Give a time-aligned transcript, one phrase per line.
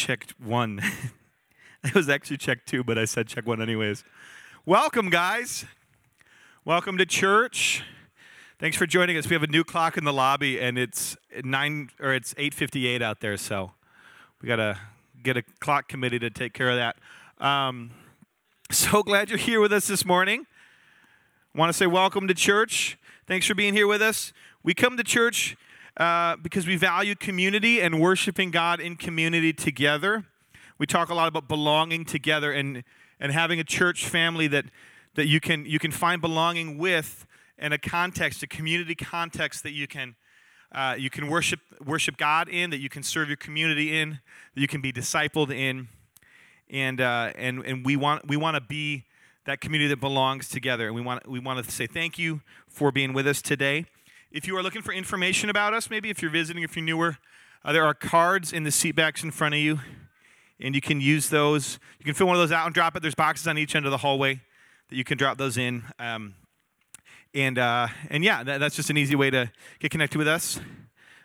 [0.00, 0.80] checked one.
[1.84, 4.02] it was actually check two, but I said check one anyways.
[4.64, 5.66] Welcome, guys.
[6.64, 7.84] Welcome to church.
[8.58, 9.28] Thanks for joining us.
[9.28, 13.02] We have a new clock in the lobby, and it's nine or it's eight fifty-eight
[13.02, 13.36] out there.
[13.36, 13.72] So
[14.40, 14.78] we gotta
[15.22, 16.96] get a clock committee to take care of that.
[17.44, 17.90] Um,
[18.70, 20.46] so glad you're here with us this morning.
[21.54, 22.96] Want to say welcome to church.
[23.26, 24.32] Thanks for being here with us.
[24.62, 25.58] We come to church
[25.96, 30.24] uh, because we value community and worshiping God in community together.
[30.78, 32.84] We talk a lot about belonging together and,
[33.18, 34.66] and having a church family that,
[35.14, 37.26] that you, can, you can find belonging with
[37.58, 40.16] and a context, a community context that you can,
[40.72, 44.20] uh, you can worship, worship God in, that you can serve your community in,
[44.54, 45.88] that you can be discipled in.
[46.70, 49.04] And, uh, and, and we want, we want to be
[49.44, 50.86] that community that belongs together.
[50.86, 53.86] And we want, we want to say thank you for being with us today.
[54.32, 57.18] If you are looking for information about us, maybe if you're visiting, if you're newer,
[57.64, 59.80] uh, there are cards in the seatbacks in front of you,
[60.60, 61.80] and you can use those.
[61.98, 63.02] You can fill one of those out and drop it.
[63.02, 64.40] There's boxes on each end of the hallway
[64.88, 65.82] that you can drop those in.
[65.98, 66.34] Um,
[67.34, 70.60] and uh, and yeah, that, that's just an easy way to get connected with us.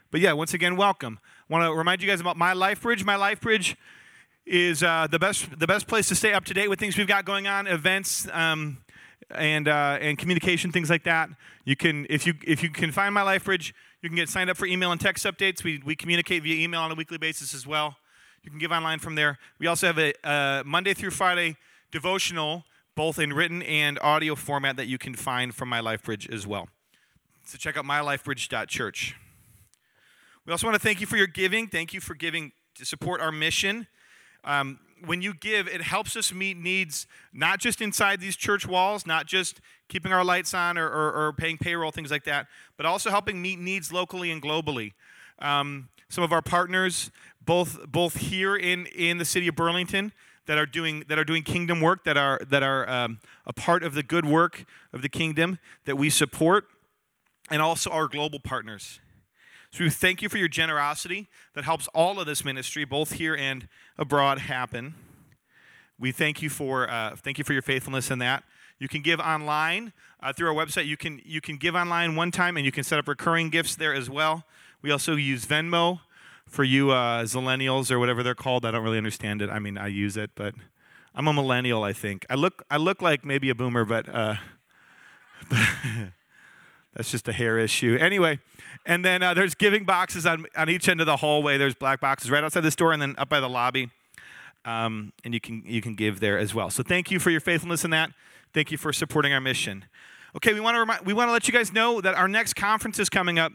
[0.09, 1.20] But yeah, once again, welcome.
[1.48, 3.03] Want to remind you guys about my Life Bridge.
[3.03, 3.78] My Life Bridge
[4.48, 7.06] is uh, the best the best place to stay up to date with things we've
[7.06, 8.28] got going on, events.
[8.33, 8.80] Um,
[9.31, 11.30] and uh, and communication things like that.
[11.64, 14.58] You can if you if you can find my LifeBridge, you can get signed up
[14.58, 15.64] for email and text updates.
[15.64, 17.98] We we communicate via email on a weekly basis as well.
[18.44, 19.40] You can give online from there.
[19.59, 21.58] We also have a uh, Monday through Friday
[21.92, 26.45] devotional, both in written and audio format that you can find from my LifeBridge as
[26.45, 26.67] well.
[27.45, 29.16] So check out mylifebridge.church.
[30.45, 31.67] We also want to thank you for your giving.
[31.67, 33.88] Thank you for giving to support our mission.
[34.44, 39.06] Um, when you give, it helps us meet needs not just inside these church walls,
[39.06, 42.86] not just keeping our lights on or, or, or paying payroll, things like that, but
[42.86, 44.94] also helping meet needs locally and globally.
[45.39, 47.11] Um, some of our partners,
[47.44, 50.11] both both here in, in the city of Burlington,
[50.45, 53.83] that are doing that are doing kingdom work, that are that are um, a part
[53.83, 56.66] of the good work of the kingdom that we support,
[57.49, 58.99] and also our global partners.
[59.75, 63.36] So we thank you for your generosity that helps all of this ministry, both here
[63.36, 64.95] and abroad, happen.
[65.99, 68.45] We thank you for uh, thank you for your faithfulness in that.
[68.80, 69.91] You can give online
[70.21, 70.86] uh, through our website.
[70.86, 73.75] You can you can give online one time, and you can set up recurring gifts
[73.75, 74.45] there as well.
[74.81, 75.99] We also use Venmo
[76.47, 78.65] for you uh, Zillennials or whatever they're called.
[78.65, 79.49] I don't really understand it.
[79.49, 80.55] I mean, I use it, but
[81.13, 81.83] I'm a millennial.
[81.83, 84.07] I think I look I look like maybe a boomer, but.
[84.07, 84.36] Uh,
[86.95, 87.98] That's just a hair issue.
[88.00, 88.39] Anyway,
[88.86, 91.58] and then uh, there's giving boxes on, on each end of the hallway.
[91.58, 93.89] There's black boxes right outside this door and then up by the lobby.
[94.64, 96.70] Um, and you can, you can give there as well.
[96.70, 98.11] So thank you for your faithfulness in that.
[98.54, 99.86] Thank you for supporting our mission.
[100.38, 102.55] Okay, we want to remind, we want to let you guys know that our next
[102.55, 103.52] conference is coming up.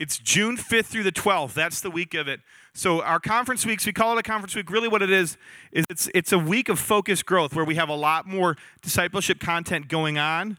[0.00, 1.54] It's June 5th through the 12th.
[1.54, 2.40] That's the week of it.
[2.72, 4.70] So our conference weeks, we call it a conference week.
[4.70, 5.36] Really, what it is
[5.72, 9.40] is it's it's a week of focused growth where we have a lot more discipleship
[9.40, 10.56] content going on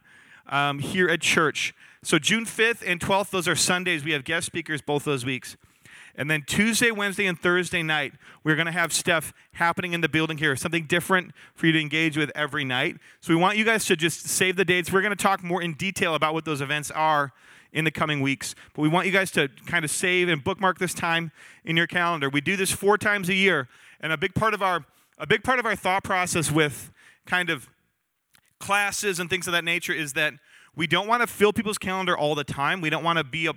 [0.48, 1.74] um, here at church.
[2.04, 4.04] So June 5th and 12th, those are Sundays.
[4.04, 5.56] We have guest speakers both those weeks.
[6.16, 8.14] And then Tuesday, Wednesday, and Thursday night,
[8.44, 11.80] we're going to have stuff happening in the building here, something different for you to
[11.80, 12.98] engage with every night.
[13.22, 14.92] So we want you guys to just save the dates.
[14.92, 17.34] We're going to talk more in detail about what those events are
[17.72, 18.56] in the coming weeks.
[18.74, 21.32] But we want you guys to kind of save and bookmark this time
[21.64, 22.30] in your calendar.
[22.30, 23.70] We do this four times a year,
[24.02, 24.86] and a big part of our
[25.20, 26.92] a big part of our thought process with
[27.28, 27.70] kind of
[28.60, 30.34] classes and things of that nature is that
[30.76, 32.82] we don't want to fill people's calendar all the time.
[32.82, 33.54] We don't want to be a,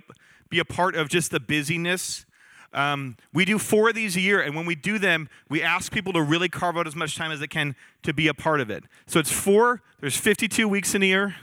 [0.49, 2.25] be a part of just the busyness.
[2.73, 5.93] Um, we do four of these a year, and when we do them, we ask
[5.93, 8.59] people to really carve out as much time as they can to be a part
[8.59, 8.83] of it.
[9.07, 11.35] So it's four, there's 52 weeks in a year,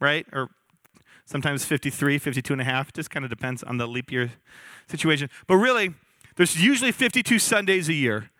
[0.00, 0.26] right?
[0.32, 0.48] Or
[1.26, 2.88] sometimes 53, 52 and a half.
[2.88, 4.32] It just kind of depends on the leap year
[4.86, 5.28] situation.
[5.46, 5.94] But really,
[6.36, 8.30] there's usually 52 Sundays a year.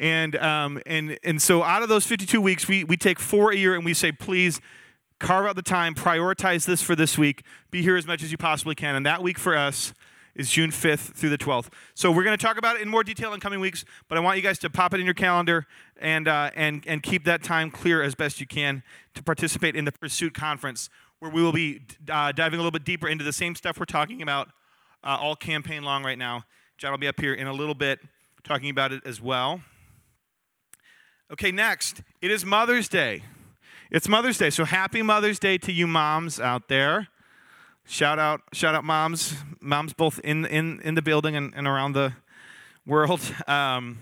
[0.00, 3.56] And, um, and, and so out of those 52 weeks, we, we take four a
[3.56, 4.60] year and we say, please
[5.24, 8.36] carve out the time, prioritize this for this week, be here as much as you
[8.36, 8.94] possibly can.
[8.94, 9.94] And that week for us
[10.34, 11.68] is June 5th through the 12th.
[11.94, 14.20] So we're going to talk about it in more detail in coming weeks, but I
[14.20, 15.66] want you guys to pop it in your calendar
[15.98, 18.82] and, uh, and, and keep that time clear as best you can
[19.14, 20.90] to participate in the Pursuit Conference,
[21.20, 21.80] where we will be
[22.10, 24.48] uh, diving a little bit deeper into the same stuff we're talking about
[25.02, 26.44] uh, all campaign long right now.
[26.76, 28.00] John will be up here in a little bit
[28.42, 29.62] talking about it as well.
[31.32, 33.22] Okay, next, it is Mother's Day.
[33.94, 37.06] It's Mother's Day, so happy Mother's Day to you moms out there.
[37.84, 41.92] Shout out, shout out, moms, moms both in in in the building and, and around
[41.92, 42.12] the
[42.84, 43.20] world.
[43.46, 44.00] Um,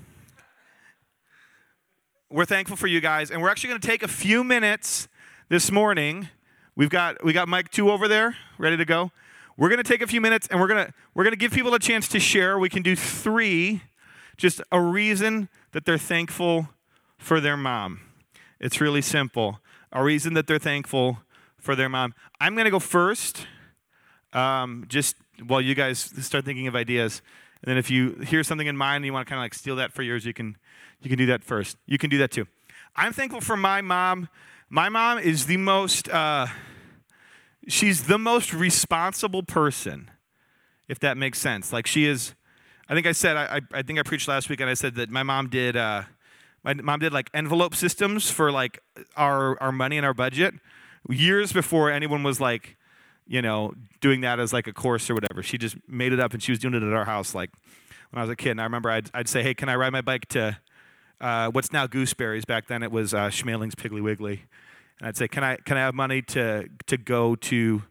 [2.30, 5.08] we're thankful for you guys, and we're actually going to take a few minutes
[5.50, 6.30] this morning.
[6.74, 9.10] We've got we got mic two over there, ready to go.
[9.58, 11.78] We're going to take a few minutes, and we're gonna we're gonna give people a
[11.78, 12.58] chance to share.
[12.58, 13.82] We can do three
[14.38, 16.70] just a reason that they're thankful
[17.18, 18.00] for their mom.
[18.58, 19.58] It's really simple.
[19.92, 21.18] A reason that they're thankful
[21.58, 22.14] for their mom.
[22.40, 23.46] I'm going to go first,
[24.32, 25.16] um, just
[25.46, 27.20] while you guys start thinking of ideas.
[27.62, 29.54] And then if you hear something in mind and you want to kind of like
[29.54, 30.56] steal that for yours, you can,
[31.02, 31.76] you can do that first.
[31.86, 32.46] You can do that too.
[32.96, 34.28] I'm thankful for my mom.
[34.70, 36.46] My mom is the most, uh,
[37.68, 40.10] she's the most responsible person,
[40.88, 41.72] if that makes sense.
[41.72, 42.34] Like she is,
[42.88, 45.10] I think I said, I, I think I preached last week and I said that
[45.10, 46.04] my mom did, uh,
[46.64, 48.82] my mom did like envelope systems for like
[49.16, 50.54] our, our money and our budget
[51.08, 52.76] years before anyone was like,
[53.26, 55.42] you know, doing that as like a course or whatever.
[55.42, 57.50] She just made it up and she was doing it at our house like
[58.10, 58.52] when I was a kid.
[58.52, 60.58] And I remember I'd, I'd say, hey, can I ride my bike to
[61.20, 62.44] uh, what's now Gooseberries?
[62.44, 64.44] Back then it was uh, Schmaling's Piggly Wiggly.
[64.98, 67.82] And I'd say, can I, can I have money to, to go to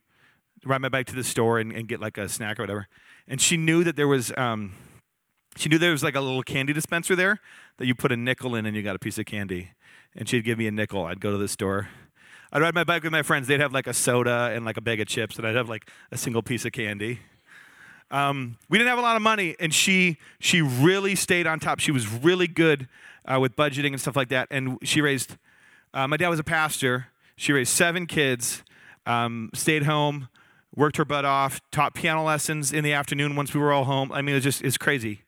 [0.65, 2.87] ride my bike to the store and, and get like a snack or whatever?
[3.27, 4.73] And she knew that there was, um,
[5.55, 7.39] she knew there was like a little candy dispenser there
[7.77, 9.71] that you put a nickel in and you got a piece of candy.
[10.15, 11.05] And she'd give me a nickel.
[11.05, 11.87] I'd go to the store
[12.53, 13.47] I'd ride my bike with my friends.
[13.47, 15.89] They'd have like a soda and like a bag of chips, and I'd have like
[16.11, 17.19] a single piece of candy.
[18.09, 21.79] Um, we didn't have a lot of money, and she she really stayed on top.
[21.79, 22.89] She was really good
[23.25, 24.49] uh, with budgeting and stuff like that.
[24.51, 25.37] And she raised.
[25.93, 27.07] Uh, my dad was a pastor.
[27.37, 28.63] She raised seven kids.
[29.05, 30.27] Um, stayed home,
[30.75, 34.11] worked her butt off, taught piano lessons in the afternoon once we were all home.
[34.11, 35.21] I mean, it's just it's crazy.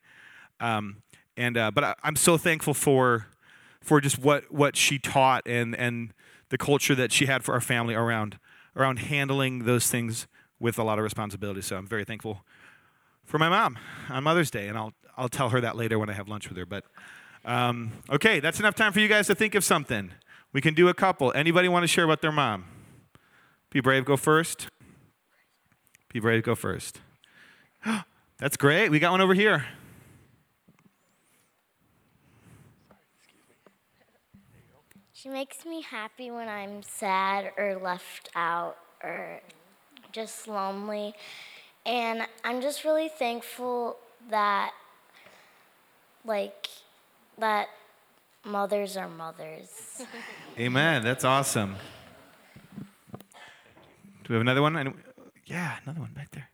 [0.60, 1.04] Um,
[1.36, 3.28] and uh, but I, I'm so thankful for
[3.82, 6.14] for just what what she taught and and
[6.50, 8.40] the culture that she had for our family around
[8.76, 10.28] around handling those things
[10.60, 11.62] with a lot of responsibility.
[11.62, 12.44] So I'm very thankful
[13.26, 13.78] for my mom
[14.10, 16.58] on Mother's Day, and I'll I'll tell her that later when I have lunch with
[16.58, 16.66] her.
[16.66, 16.86] But
[17.46, 20.12] um, okay, that's enough time for you guys to think of something.
[20.54, 21.34] We can do a couple.
[21.34, 22.66] Anybody want to share about their mom?
[23.70, 24.68] Be brave, go first.
[26.12, 27.00] Be brave, go first.
[28.38, 28.90] That's great.
[28.90, 29.66] We got one over here.
[35.24, 39.40] She makes me happy when I'm sad or left out or
[40.12, 41.14] just lonely.
[41.86, 43.96] And I'm just really thankful
[44.30, 44.74] that,
[46.26, 46.68] like,
[47.38, 47.70] that
[48.44, 50.04] mothers are mothers.
[50.60, 51.06] Amen.
[51.06, 51.78] That's awesome.
[52.76, 54.94] Do we have another one?
[55.46, 56.50] Yeah, another one back there.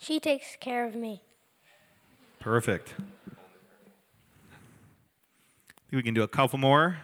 [0.00, 1.22] She takes care of me.
[2.40, 2.94] Perfect
[5.96, 6.98] we can do a couple more.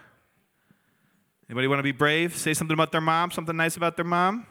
[1.49, 2.35] Anybody want to be brave?
[2.35, 4.45] Say something about their mom, something nice about their mom?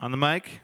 [0.00, 0.60] On the mic?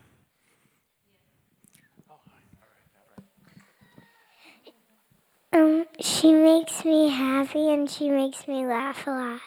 [5.54, 9.40] Um, she makes me happy and she makes me laugh a lot.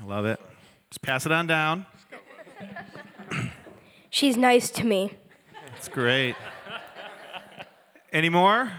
[0.00, 0.38] I love it.
[0.90, 1.86] Just pass it on down.
[4.10, 5.14] She's nice to me.
[5.72, 6.34] That's great.
[8.12, 8.70] Any more?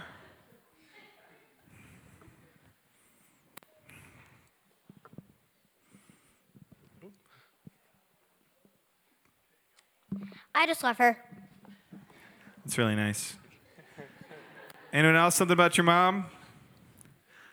[10.54, 11.18] I just love her.
[12.66, 13.36] It's really nice.
[14.94, 15.36] Anyone else?
[15.36, 16.26] Something about your mom?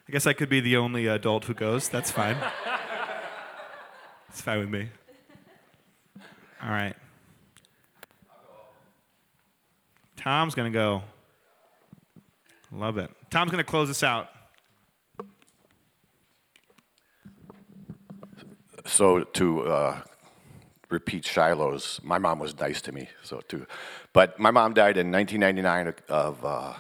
[0.09, 1.89] I guess I could be the only adult who goes.
[1.89, 2.37] That's fine.
[4.29, 4.89] it's fine with me.
[6.63, 6.97] All right.
[10.17, 11.03] Tom's going to go.
[12.73, 13.11] Love it.
[13.31, 14.29] Tom's going to close us out.
[18.87, 20.01] So, to uh,
[20.91, 22.01] repeat Shiloh's.
[22.03, 23.67] My mom was nice to me, so too.
[24.13, 26.75] But my mom died in 1999 of uh,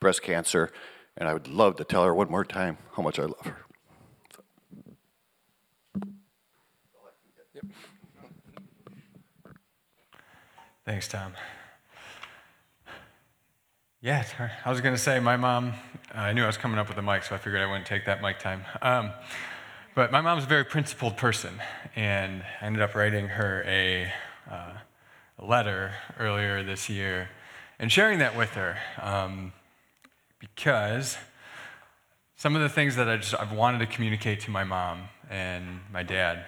[0.00, 0.72] breast cancer,
[1.16, 3.58] and I would love to tell her one more time how much I love her.
[10.84, 11.32] Thanks, Tom.
[14.00, 14.24] Yeah,
[14.64, 15.72] I was going to say my mom,
[16.14, 18.04] I knew I was coming up with a mic, so I figured I wouldn't take
[18.04, 18.64] that mic time.
[18.80, 19.10] Um,
[19.96, 21.58] but my mom's a very principled person,
[21.96, 24.12] and I ended up writing her a,
[24.48, 24.74] uh,
[25.38, 27.30] a letter earlier this year
[27.78, 29.54] and sharing that with her um,
[30.38, 31.16] because
[32.36, 35.80] some of the things that I just, I've wanted to communicate to my mom and
[35.90, 36.44] my dad,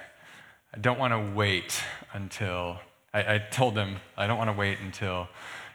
[0.75, 2.79] I don't want to wait until,
[3.15, 5.27] I, I told them, I don't want to wait until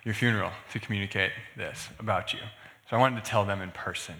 [0.05, 2.39] your funeral to communicate this about you.
[2.87, 4.13] So I wanted to tell them in person.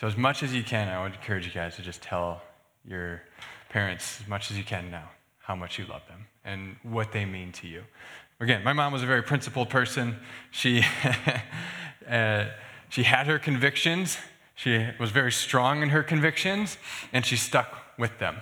[0.00, 2.42] So, as much as you can, I would encourage you guys to just tell
[2.84, 3.22] your
[3.68, 5.08] parents as much as you can now
[5.42, 7.82] how much you love them and what they mean to you.
[8.40, 10.16] Again, my mom was a very principled person.
[10.50, 10.84] She,
[12.08, 12.46] uh,
[12.88, 14.18] she had her convictions,
[14.54, 16.78] she was very strong in her convictions,
[17.12, 18.36] and she stuck with them.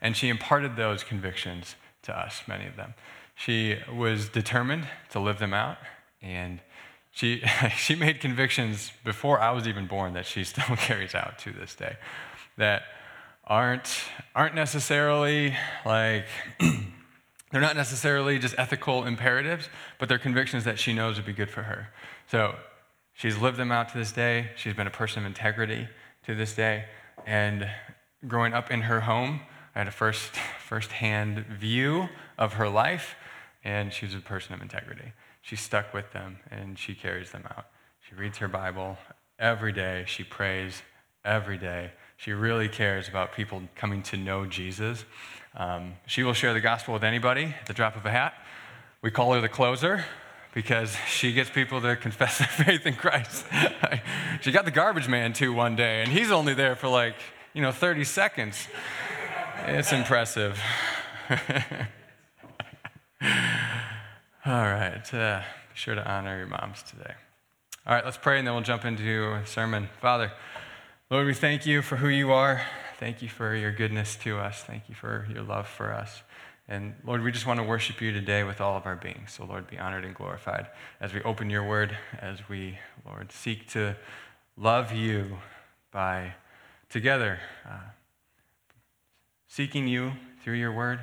[0.00, 2.94] And she imparted those convictions to us, many of them.
[3.34, 5.78] She was determined to live them out,
[6.22, 6.60] And
[7.10, 7.42] she,
[7.76, 11.74] she made convictions before I was even born that she still carries out to this
[11.74, 11.96] day
[12.56, 12.82] that
[13.48, 13.88] aren't,
[14.34, 16.26] aren't necessarily like,
[17.50, 21.50] they're not necessarily just ethical imperatives, but they're convictions that she knows would be good
[21.50, 21.88] for her.
[22.30, 22.54] So
[23.14, 24.50] she's lived them out to this day.
[24.56, 25.88] She's been a person of integrity
[26.26, 26.84] to this day.
[27.26, 27.68] And
[28.26, 29.40] growing up in her home,
[29.74, 33.16] I had a first, first-hand view of her life,
[33.64, 35.12] and she was a person of integrity.
[35.40, 37.66] She stuck with them, and she carries them out.
[38.06, 38.98] She reads her Bible
[39.38, 40.04] every day.
[40.06, 40.82] She prays
[41.24, 41.92] every day.
[42.18, 45.04] She really cares about people coming to know Jesus.
[45.54, 48.34] Um, she will share the gospel with anybody at the drop of a hat.
[49.02, 50.04] We call her the closer
[50.52, 53.46] because she gets people to confess their faith in Christ.
[54.40, 57.14] she got the garbage man too one day, and he's only there for like,
[57.54, 58.66] you know, 30 seconds.
[59.66, 60.60] It's impressive.
[64.44, 67.14] All right, uh, be sure to honor your moms today.
[67.86, 69.88] All right, let's pray and then we'll jump into a sermon.
[70.00, 70.32] Father,
[71.10, 72.60] Lord, we thank you for who you are.
[72.98, 74.62] Thank you for your goodness to us.
[74.62, 76.22] Thank you for your love for us.
[76.68, 79.24] And Lord, we just want to worship you today with all of our being.
[79.26, 80.66] So, Lord, be honored and glorified
[81.00, 83.96] as we open your word, as we, Lord, seek to
[84.58, 85.38] love you
[85.92, 86.34] by
[86.90, 87.78] together uh,
[89.46, 90.12] seeking you
[90.44, 91.00] through your word,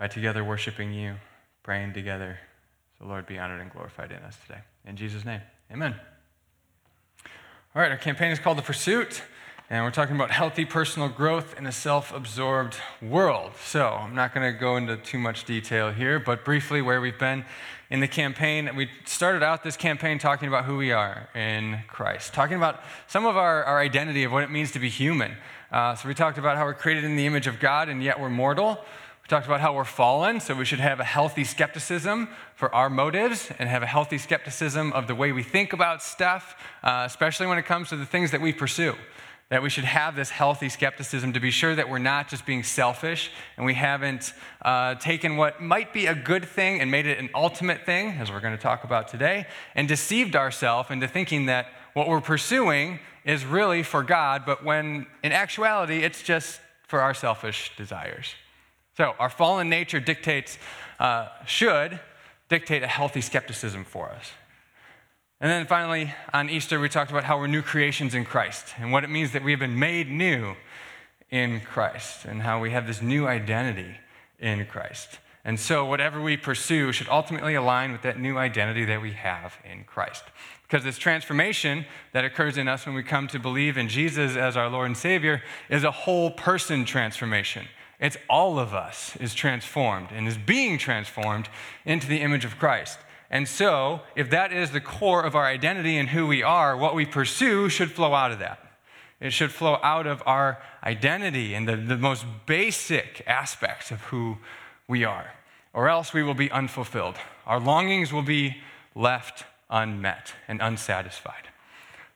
[0.00, 1.14] by together worshiping you,
[1.62, 2.40] praying together.
[2.98, 4.62] So, Lord, be honored and glorified in us today.
[4.84, 5.94] In Jesus' name, amen.
[7.72, 9.22] All right, our campaign is called The Pursuit.
[9.70, 13.52] And we're talking about healthy personal growth in a self absorbed world.
[13.64, 17.16] So I'm not going to go into too much detail here, but briefly, where we've
[17.16, 17.44] been
[17.88, 22.34] in the campaign, we started out this campaign talking about who we are in Christ,
[22.34, 25.36] talking about some of our, our identity of what it means to be human.
[25.70, 28.18] Uh, so we talked about how we're created in the image of God and yet
[28.18, 28.84] we're mortal.
[29.30, 33.48] Talked about how we're fallen, so we should have a healthy skepticism for our motives
[33.60, 37.56] and have a healthy skepticism of the way we think about stuff, uh, especially when
[37.56, 38.96] it comes to the things that we pursue
[39.50, 42.64] that we should have this healthy skepticism to be sure that we're not just being
[42.64, 44.32] selfish and we haven't
[44.62, 48.32] uh, taken what might be a good thing and made it an ultimate thing, as
[48.32, 49.46] we're going to talk about today,
[49.76, 55.06] and deceived ourselves into thinking that what we're pursuing is really for God, but when
[55.22, 58.34] in actuality it's just for our selfish desires.
[59.00, 60.58] So, our fallen nature dictates,
[60.98, 61.98] uh, should
[62.50, 64.32] dictate a healthy skepticism for us.
[65.40, 68.92] And then finally, on Easter, we talked about how we're new creations in Christ and
[68.92, 70.54] what it means that we have been made new
[71.30, 73.96] in Christ and how we have this new identity
[74.38, 75.18] in Christ.
[75.46, 79.56] And so, whatever we pursue should ultimately align with that new identity that we have
[79.64, 80.24] in Christ.
[80.64, 84.58] Because this transformation that occurs in us when we come to believe in Jesus as
[84.58, 87.66] our Lord and Savior is a whole person transformation.
[88.00, 91.48] It's all of us is transformed and is being transformed
[91.84, 92.98] into the image of Christ.
[93.30, 96.94] And so, if that is the core of our identity and who we are, what
[96.94, 98.58] we pursue should flow out of that.
[99.20, 104.38] It should flow out of our identity and the, the most basic aspects of who
[104.88, 105.34] we are,
[105.74, 107.16] or else we will be unfulfilled.
[107.46, 108.56] Our longings will be
[108.94, 111.48] left unmet and unsatisfied.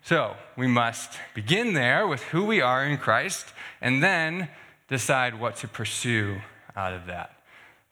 [0.03, 3.47] So, we must begin there with who we are in Christ
[3.81, 4.49] and then
[4.88, 6.41] decide what to pursue
[6.76, 7.31] out of that.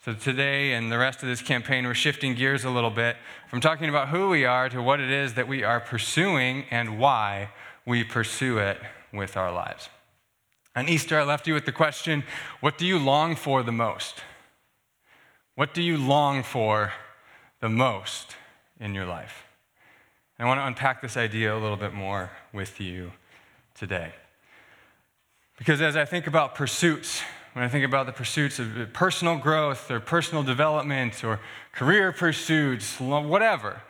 [0.04, 3.16] So, today and the rest of this campaign, we're shifting gears a little bit
[3.48, 6.98] from talking about who we are to what it is that we are pursuing and
[6.98, 7.50] why
[7.86, 8.80] we pursue it
[9.12, 9.88] with our lives.
[10.74, 12.24] On Easter, I left you with the question
[12.60, 14.22] what do you long for the most?
[15.54, 16.92] What do you long for
[17.60, 18.36] the most
[18.80, 19.44] in your life?
[20.38, 23.12] I want to unpack this idea a little bit more with you
[23.76, 24.12] today.
[25.62, 29.92] Because as I think about pursuits, when I think about the pursuits of personal growth
[29.92, 31.38] or personal development or
[31.70, 33.80] career pursuits, whatever,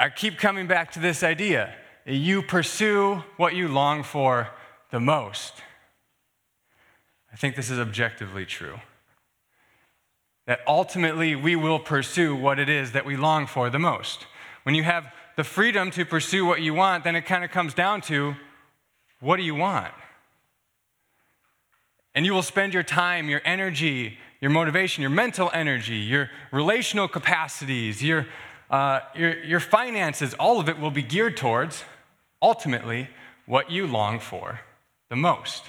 [0.00, 1.72] I keep coming back to this idea.
[2.06, 4.48] You pursue what you long for
[4.90, 5.62] the most.
[7.32, 8.80] I think this is objectively true.
[10.48, 14.26] That ultimately we will pursue what it is that we long for the most.
[14.64, 17.74] When you have the freedom to pursue what you want, then it kind of comes
[17.74, 18.34] down to
[19.20, 19.94] what do you want?
[22.16, 27.08] And you will spend your time, your energy, your motivation, your mental energy, your relational
[27.08, 28.26] capacities, your,
[28.70, 31.84] uh, your, your finances, all of it will be geared towards
[32.40, 33.08] ultimately
[33.44, 34.60] what you long for
[35.10, 35.64] the most.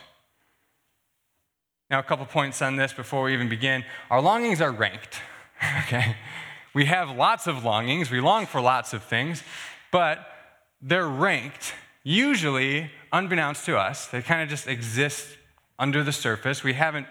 [1.90, 3.84] Now, a couple points on this before we even begin.
[4.10, 5.20] Our longings are ranked,
[5.84, 6.16] okay?
[6.74, 9.44] We have lots of longings, we long for lots of things,
[9.92, 10.20] but
[10.82, 11.74] they're ranked,
[12.04, 14.08] usually unbeknownst to us.
[14.08, 15.28] They kind of just exist
[15.80, 16.64] under the surface.
[16.64, 17.08] We haven't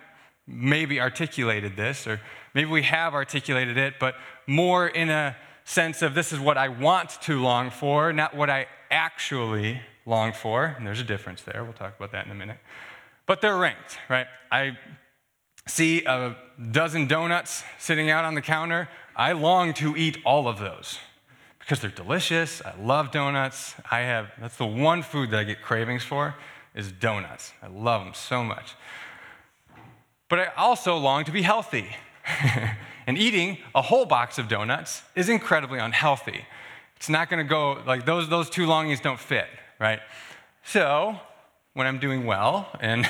[0.46, 2.20] maybe articulated this, or
[2.54, 4.14] maybe we have articulated it, but
[4.46, 8.48] more in a sense of this is what I want to long for, not what
[8.48, 10.64] I actually long for.
[10.64, 11.64] And there's a difference there.
[11.64, 12.58] We'll talk about that in a minute.
[13.26, 14.28] But they're ranked, right?
[14.52, 14.78] I
[15.66, 16.36] see a
[16.70, 18.88] dozen donuts sitting out on the counter.
[19.16, 21.00] I long to eat all of those
[21.58, 22.62] because they're delicious.
[22.64, 23.74] I love donuts.
[23.90, 26.36] I have, that's the one food that I get cravings for
[26.76, 27.52] is donuts.
[27.62, 28.74] I love them so much.
[30.28, 31.88] But I also long to be healthy.
[33.06, 36.44] and eating a whole box of donuts is incredibly unhealthy.
[36.96, 39.46] It's not going to go, like, those, those two longings don't fit,
[39.78, 40.00] right?
[40.64, 41.18] So,
[41.74, 43.08] when I'm doing well and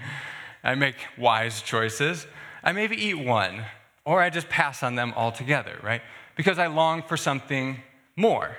[0.64, 2.26] I make wise choices,
[2.62, 3.64] I maybe eat one,
[4.04, 6.00] or I just pass on them altogether, right?
[6.36, 7.80] Because I long for something
[8.16, 8.56] more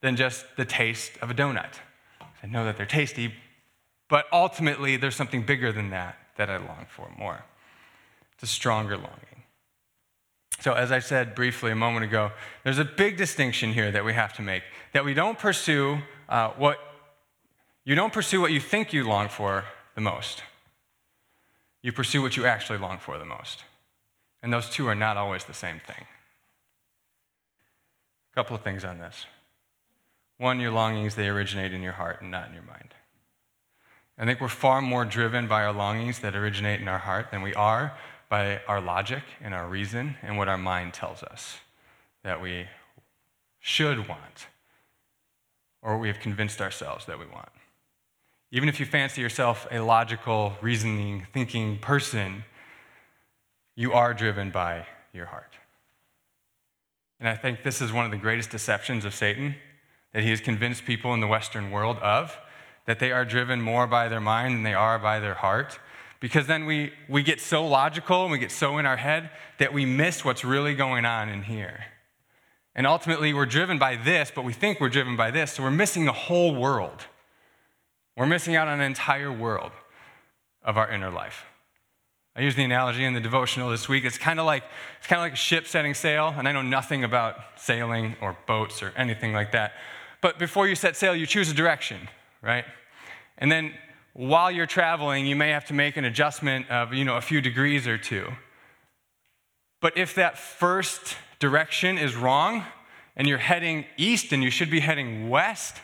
[0.00, 1.74] than just the taste of a donut.
[2.42, 3.34] I know that they're tasty,
[4.08, 7.44] but ultimately there's something bigger than that that I long for more.
[8.34, 9.42] It's a stronger longing.
[10.60, 12.32] So, as I said briefly a moment ago,
[12.62, 16.50] there's a big distinction here that we have to make that we don't pursue uh,
[16.50, 16.78] what
[17.84, 20.42] you don't pursue what you think you long for the most.
[21.82, 23.64] You pursue what you actually long for the most.
[24.42, 26.06] And those two are not always the same thing.
[28.32, 29.26] A couple of things on this.
[30.38, 32.94] One, your longings, they originate in your heart and not in your mind.
[34.16, 37.42] I think we're far more driven by our longings that originate in our heart than
[37.42, 37.96] we are
[38.28, 41.58] by our logic and our reason and what our mind tells us
[42.22, 42.66] that we
[43.58, 44.46] should want
[45.82, 47.48] or we have convinced ourselves that we want.
[48.50, 52.44] Even if you fancy yourself a logical, reasoning, thinking person,
[53.74, 55.52] you are driven by your heart.
[57.18, 59.56] And I think this is one of the greatest deceptions of Satan
[60.12, 62.36] that he has convinced people in the Western world of,
[62.86, 65.78] that they are driven more by their mind than they are by their heart.
[66.20, 69.72] Because then we, we get so logical and we get so in our head that
[69.72, 71.84] we miss what's really going on in here.
[72.74, 75.70] And ultimately, we're driven by this, but we think we're driven by this, so we're
[75.70, 77.04] missing the whole world.
[78.16, 79.72] We're missing out on an entire world
[80.62, 81.44] of our inner life.
[82.36, 84.04] I use the analogy in the devotional this week.
[84.04, 84.64] It's kind of like
[84.98, 88.36] it's kind of like a ship setting sail, and I know nothing about sailing or
[88.46, 89.72] boats or anything like that.
[90.20, 92.08] But before you set sail, you choose a direction,
[92.44, 92.64] right?
[93.38, 93.72] And then
[94.12, 97.40] while you're traveling, you may have to make an adjustment of, you know, a few
[97.40, 98.28] degrees or two.
[99.80, 102.64] But if that first direction is wrong
[103.16, 105.76] and you're heading east and you should be heading west,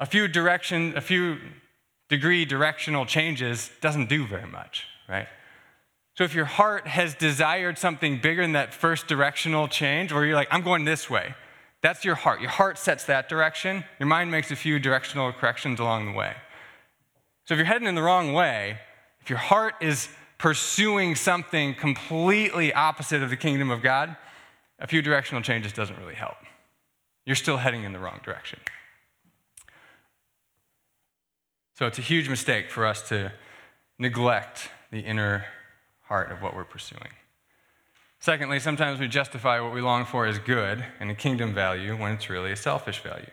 [0.00, 1.38] a few direction, a few
[2.08, 5.28] degree directional changes doesn't do very much, right?
[6.14, 10.34] So if your heart has desired something bigger than that first directional change, or you're
[10.34, 11.34] like, I'm going this way,
[11.82, 12.40] that's your heart.
[12.40, 13.84] Your heart sets that direction.
[13.98, 16.34] Your mind makes a few directional corrections along the way.
[17.44, 18.78] So if you're heading in the wrong way,
[19.20, 24.16] if your heart is pursuing something completely opposite of the kingdom of God,
[24.78, 26.36] a few directional changes doesn't really help.
[27.24, 28.58] You're still heading in the wrong direction.
[31.74, 33.32] So it's a huge mistake for us to
[33.98, 35.44] neglect the inner
[36.02, 37.10] heart of what we're pursuing.
[38.28, 42.12] Secondly, sometimes we justify what we long for as good and a kingdom value when
[42.12, 43.30] it's really a selfish value.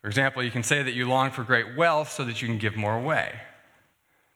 [0.00, 2.58] For example, you can say that you long for great wealth so that you can
[2.58, 3.32] give more away.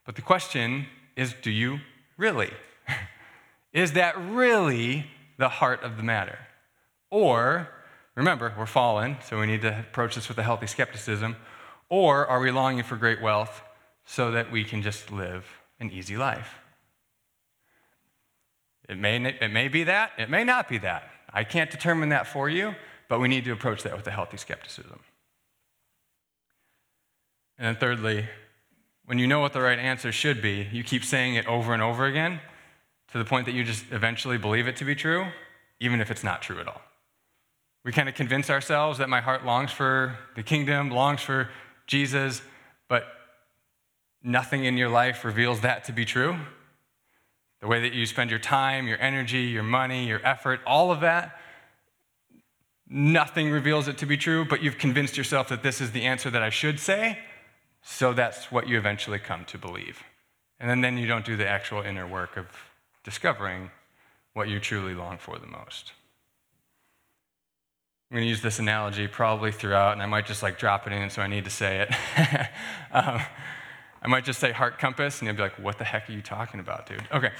[0.04, 1.78] But the question is do you
[2.16, 2.50] really?
[3.72, 5.06] is that really
[5.38, 6.40] the heart of the matter?
[7.08, 7.68] Or,
[8.16, 11.36] remember, we're fallen, so we need to approach this with a healthy skepticism.
[11.88, 13.62] Or are we longing for great wealth
[14.04, 15.46] so that we can just live
[15.78, 16.63] an easy life?
[18.88, 21.10] It may, it may be that, it may not be that.
[21.32, 22.74] I can't determine that for you,
[23.08, 25.00] but we need to approach that with a healthy skepticism.
[27.58, 28.28] And then, thirdly,
[29.06, 31.82] when you know what the right answer should be, you keep saying it over and
[31.82, 32.40] over again
[33.12, 35.26] to the point that you just eventually believe it to be true,
[35.80, 36.80] even if it's not true at all.
[37.84, 41.50] We kind of convince ourselves that my heart longs for the kingdom, longs for
[41.86, 42.42] Jesus,
[42.88, 43.04] but
[44.22, 46.36] nothing in your life reveals that to be true.
[47.64, 51.00] The way that you spend your time, your energy, your money, your effort, all of
[51.00, 51.40] that,
[52.86, 56.28] nothing reveals it to be true, but you've convinced yourself that this is the answer
[56.28, 57.20] that I should say,
[57.80, 60.02] so that's what you eventually come to believe.
[60.60, 62.48] And then, you don't do the actual inner work of
[63.02, 63.70] discovering
[64.34, 65.92] what you truly long for the most.
[68.10, 70.92] I'm going to use this analogy probably throughout, and I might just like drop it
[70.92, 72.50] in, so I need to say it.
[72.92, 73.22] um,
[74.04, 76.20] I might just say heart compass, and you'll be like, what the heck are you
[76.20, 77.02] talking about, dude?
[77.10, 77.30] Okay.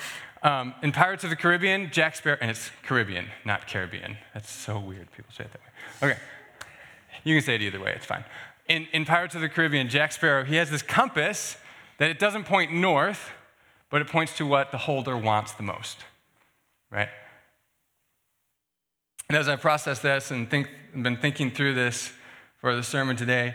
[0.43, 4.17] Um, in Pirates of the Caribbean, Jack Sparrow, and it's Caribbean, not Caribbean.
[4.33, 5.11] That's so weird.
[5.13, 6.13] People say it that way.
[6.13, 6.21] Okay.
[7.23, 8.25] You can say it either way, it's fine.
[8.69, 11.59] In, in Pirates of the Caribbean, Jack Sparrow, he has this compass
[11.99, 13.31] that it doesn't point north,
[13.91, 15.99] but it points to what the holder wants the most,
[16.91, 17.09] right?
[19.29, 22.13] And as I process this and think, been thinking through this
[22.59, 23.55] for the sermon today,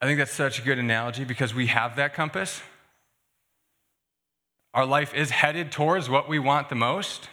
[0.00, 2.60] I think that's such a good analogy because we have that compass.
[4.74, 7.30] Our life is headed towards what we want the most.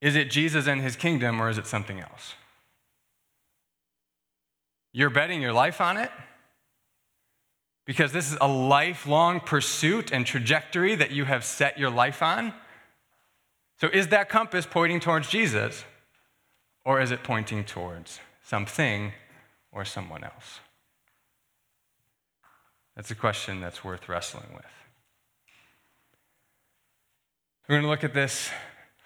[0.00, 2.34] Is it Jesus and his kingdom, or is it something else?
[4.92, 6.10] You're betting your life on it
[7.84, 12.54] because this is a lifelong pursuit and trajectory that you have set your life on.
[13.80, 15.84] So, is that compass pointing towards Jesus,
[16.84, 19.12] or is it pointing towards something
[19.72, 20.60] or someone else?
[22.96, 24.64] That's a question that's worth wrestling with.
[27.68, 28.50] We're going to look at this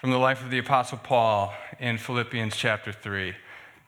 [0.01, 3.35] from the life of the Apostle Paul in Philippians chapter 3.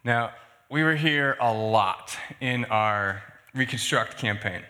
[0.05, 0.31] Now,
[0.71, 3.23] we were here a lot in our
[3.55, 4.63] Reconstruct campaign.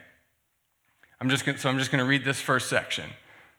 [1.20, 3.10] I'm just gonna, so I'm just going to read this first section.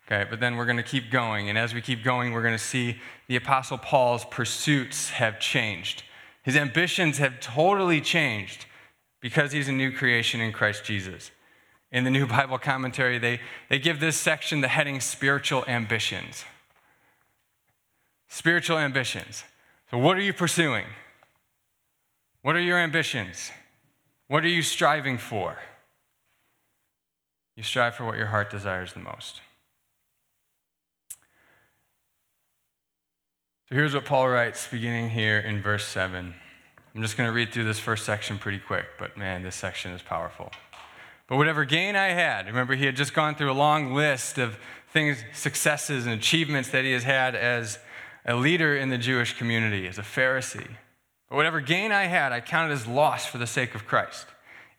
[0.07, 1.49] Okay, but then we're going to keep going.
[1.49, 6.03] And as we keep going, we're going to see the Apostle Paul's pursuits have changed.
[6.41, 8.65] His ambitions have totally changed
[9.19, 11.29] because he's a new creation in Christ Jesus.
[11.91, 16.45] In the New Bible Commentary, they, they give this section the heading Spiritual Ambitions.
[18.27, 19.43] Spiritual ambitions.
[19.89, 20.85] So, what are you pursuing?
[22.43, 23.51] What are your ambitions?
[24.27, 25.57] What are you striving for?
[27.55, 29.41] You strive for what your heart desires the most.
[33.67, 36.33] So here's what Paul writes beginning here in verse 7.
[36.95, 39.91] I'm just going to read through this first section pretty quick, but man, this section
[39.91, 40.51] is powerful.
[41.29, 44.57] But whatever gain I had, remember he had just gone through a long list of
[44.91, 47.77] things, successes, and achievements that he has had as
[48.25, 50.75] a leader in the Jewish community, as a Pharisee.
[51.29, 54.25] But whatever gain I had, I counted as loss for the sake of Christ.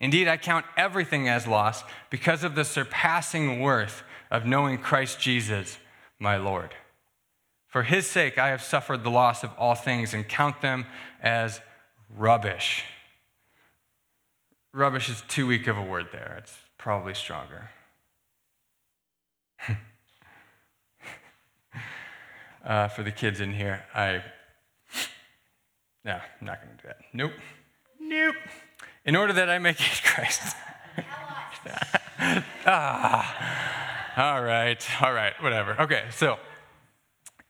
[0.01, 5.79] Indeed, I count everything as loss because of the surpassing worth of knowing Christ Jesus,
[6.19, 6.75] my Lord.
[7.69, 10.87] For his sake, I have suffered the loss of all things and count them
[11.23, 11.61] as
[12.09, 12.85] rubbish.
[14.73, 16.37] Rubbish is too weak of a word there.
[16.39, 17.71] It's probably stronger.
[22.65, 24.23] uh, for the kids in here, I.
[26.05, 26.99] No, I'm not going to do that.
[27.13, 27.33] Nope.
[28.01, 28.37] Nope.
[29.05, 30.57] In order that I may gain Christ.
[32.67, 33.37] ah.
[34.17, 35.03] All right.
[35.03, 35.35] All right.
[35.43, 35.81] Whatever.
[35.81, 36.05] Okay.
[36.11, 36.39] So.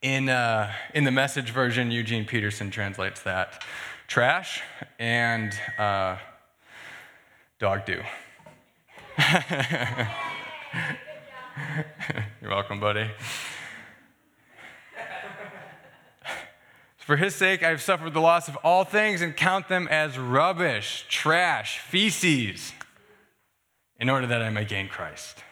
[0.01, 3.63] In, uh, in the message version, Eugene Peterson translates that
[4.07, 4.63] trash
[4.97, 6.17] and uh,
[7.61, 8.01] dog do.
[12.41, 13.07] You're welcome, buddy.
[16.97, 20.17] For his sake, I have suffered the loss of all things and count them as
[20.17, 22.73] rubbish, trash, feces,
[23.99, 25.43] in order that I may gain Christ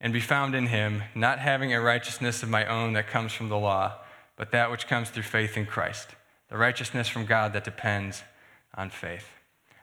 [0.00, 3.50] and be found in him, not having a righteousness of my own that comes from
[3.50, 3.98] the law,
[4.36, 6.08] but that which comes through faith in Christ,
[6.48, 8.22] the righteousness from God that depends
[8.74, 9.26] on faith.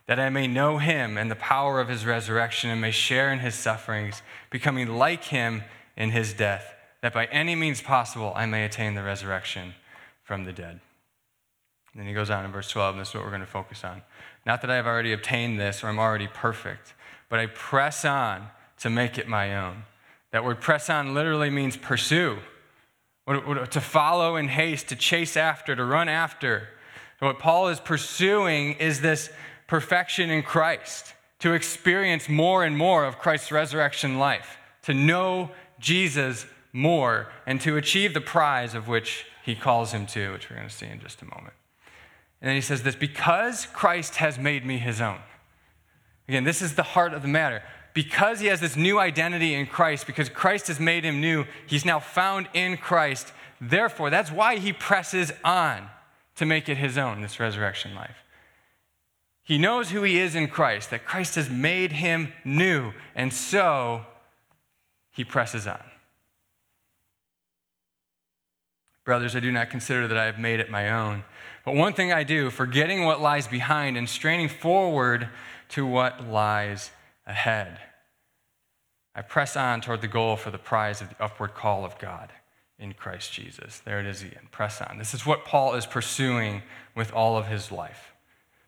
[0.08, 3.40] That I may know him and the power of his resurrection and may share in
[3.40, 5.64] his sufferings, becoming like him
[5.96, 9.74] in his death, that by any means possible I may attain the resurrection
[10.24, 10.80] from the dead.
[11.94, 13.48] And then he goes on in verse 12, and this is what we're going to
[13.48, 14.02] focus on.
[14.46, 16.94] Not that I have already obtained this or I'm already perfect,
[17.30, 18.48] but I press on
[18.80, 19.84] to make it my own
[20.32, 22.38] that word press on literally means pursue,
[23.28, 26.70] to follow in haste, to chase after, to run after.
[27.20, 29.30] What Paul is pursuing is this
[29.68, 36.46] perfection in Christ, to experience more and more of Christ's resurrection life, to know Jesus
[36.74, 40.68] more, and to achieve the prize of which he calls him to, which we're going
[40.68, 41.54] to see in just a moment.
[42.42, 45.20] And then he says this because Christ has made me his own.
[46.28, 49.66] Again, this is the heart of the matter because he has this new identity in
[49.66, 53.34] Christ, because Christ has made him new, he's now found in Christ.
[53.60, 55.90] Therefore, that's why he presses on
[56.36, 58.24] to make it his own, this resurrection life.
[59.48, 64.06] He knows who he is in Christ, that Christ has made him new, and so
[65.10, 65.80] he presses on.
[69.06, 71.24] Brothers, I do not consider that I have made it my own.
[71.64, 75.30] But one thing I do, forgetting what lies behind and straining forward
[75.70, 76.92] to what lies
[77.26, 77.80] ahead.
[79.16, 82.34] I press on toward the goal for the prize of the upward call of God
[82.78, 83.80] in Christ Jesus.
[83.80, 84.50] There it is again.
[84.52, 84.98] Press on.
[84.98, 86.64] This is what Paul is pursuing
[86.96, 88.07] with all of his life.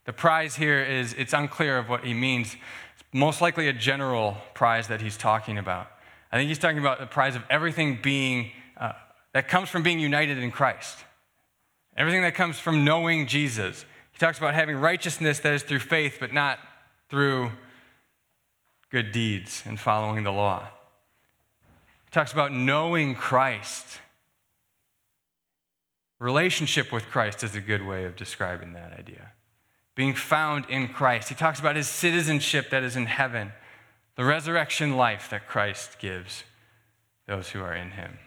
[0.09, 2.55] The prize here is, it's unclear of what he means.
[2.55, 5.85] It's most likely a general prize that he's talking about.
[6.31, 8.93] I think he's talking about the prize of everything being, uh,
[9.33, 10.97] that comes from being united in Christ.
[11.95, 13.85] Everything that comes from knowing Jesus.
[14.11, 16.57] He talks about having righteousness that is through faith, but not
[17.11, 17.51] through
[18.89, 20.69] good deeds and following the law.
[22.05, 23.99] He talks about knowing Christ.
[26.17, 29.33] Relationship with Christ is a good way of describing that idea.
[29.99, 31.27] Being found in Christ.
[31.27, 33.51] He talks about his citizenship that is in heaven,
[34.15, 36.45] the resurrection life that Christ gives
[37.27, 38.17] those who are in him.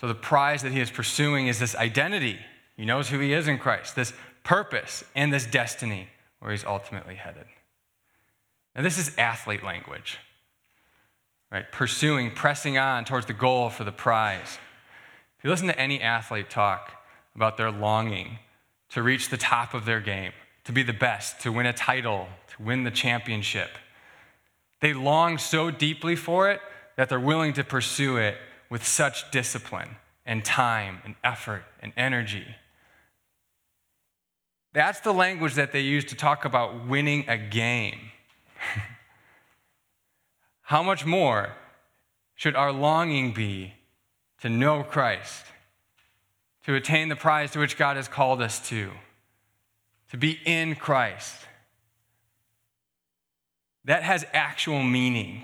[0.00, 2.38] So, the prize that he is pursuing is this identity.
[2.76, 4.12] He knows who he is in Christ, this
[4.44, 6.06] purpose, and this destiny
[6.38, 7.46] where he's ultimately headed.
[8.76, 10.20] Now, this is athlete language,
[11.50, 11.64] right?
[11.72, 14.58] Pursuing, pressing on towards the goal for the prize.
[15.38, 17.02] If you listen to any athlete talk
[17.34, 18.38] about their longing
[18.92, 20.32] to reach the top of their game,
[20.64, 23.70] to be the best, to win a title, to win the championship,
[24.80, 26.60] they long so deeply for it
[26.96, 28.36] that they're willing to pursue it
[28.68, 32.44] with such discipline and time and effort and energy.
[34.72, 37.98] That's the language that they use to talk about winning a game.
[40.62, 41.54] How much more
[42.34, 43.74] should our longing be
[44.40, 45.44] to know Christ,
[46.64, 48.90] to attain the prize to which God has called us to,
[50.10, 51.36] to be in Christ.
[53.84, 55.42] That has actual meaning.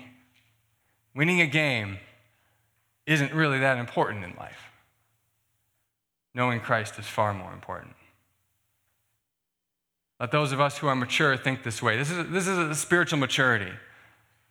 [1.13, 1.97] Winning a game
[3.05, 4.71] isn't really that important in life.
[6.33, 7.95] Knowing Christ is far more important.
[10.19, 11.97] Let those of us who are mature think this way.
[11.97, 13.71] This is, this is a spiritual maturity.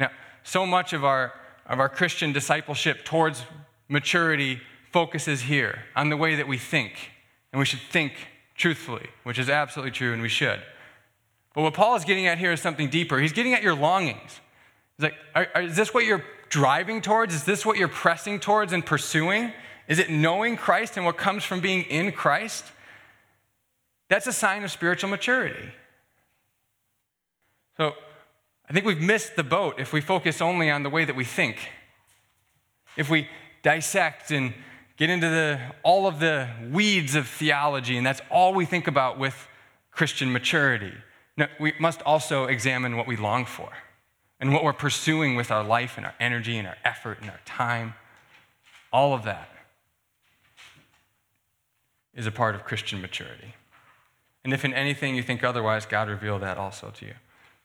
[0.01, 0.11] Now,
[0.43, 1.33] so much of our,
[1.67, 3.45] of our Christian discipleship towards
[3.89, 4.61] maturity
[4.93, 6.93] focuses here on the way that we think.
[7.53, 8.13] And we should think
[8.55, 10.61] truthfully, which is absolutely true, and we should.
[11.55, 13.19] But what Paul is getting at here is something deeper.
[13.19, 14.41] He's getting at your longings.
[14.97, 17.35] He's like, are, are, is this what you're driving towards?
[17.35, 19.53] Is this what you're pressing towards and pursuing?
[19.87, 22.65] Is it knowing Christ and what comes from being in Christ?
[24.09, 25.71] That's a sign of spiritual maturity.
[27.77, 27.95] So
[28.69, 31.25] I think we've missed the boat if we focus only on the way that we
[31.25, 31.57] think.
[32.97, 33.29] If we
[33.63, 34.53] dissect and
[34.99, 39.19] get into the, all of the weeds of theology, and that's all we think about
[39.19, 39.49] with
[39.91, 40.93] Christian maturity.
[41.37, 43.71] No, we must also examine what we long for
[44.41, 47.41] and what we're pursuing with our life and our energy and our effort and our
[47.47, 47.95] time.
[48.93, 49.49] All of that
[52.15, 53.55] is a part of Christian maturity.
[54.45, 57.15] And if in anything you think otherwise, God reveal that also to you.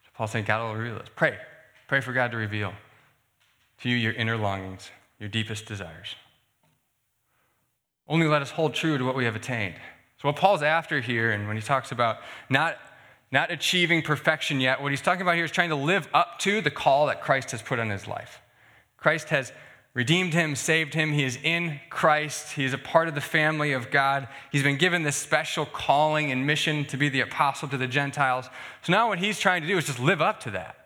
[0.04, 1.10] So Paul's saying, God will reveal this.
[1.15, 1.38] Pray.
[1.88, 2.74] Pray for God to reveal
[3.82, 6.15] to you your inner longings your deepest desires.
[8.07, 9.75] Only let us hold true to what we have attained.
[10.21, 12.17] So, what Paul's after here, and when he talks about
[12.49, 12.77] not,
[13.31, 16.61] not achieving perfection yet, what he's talking about here is trying to live up to
[16.61, 18.41] the call that Christ has put on his life.
[18.97, 19.51] Christ has
[19.93, 21.11] redeemed him, saved him.
[21.11, 22.53] He is in Christ.
[22.53, 24.27] He is a part of the family of God.
[24.51, 28.49] He's been given this special calling and mission to be the apostle to the Gentiles.
[28.81, 30.77] So now what he's trying to do is just live up to that.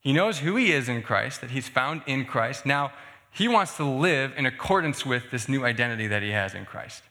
[0.00, 2.66] He knows who he is in Christ, that he's found in Christ.
[2.66, 2.92] Now
[3.34, 7.02] he wants to live in accordance with this new identity that he has in Christ.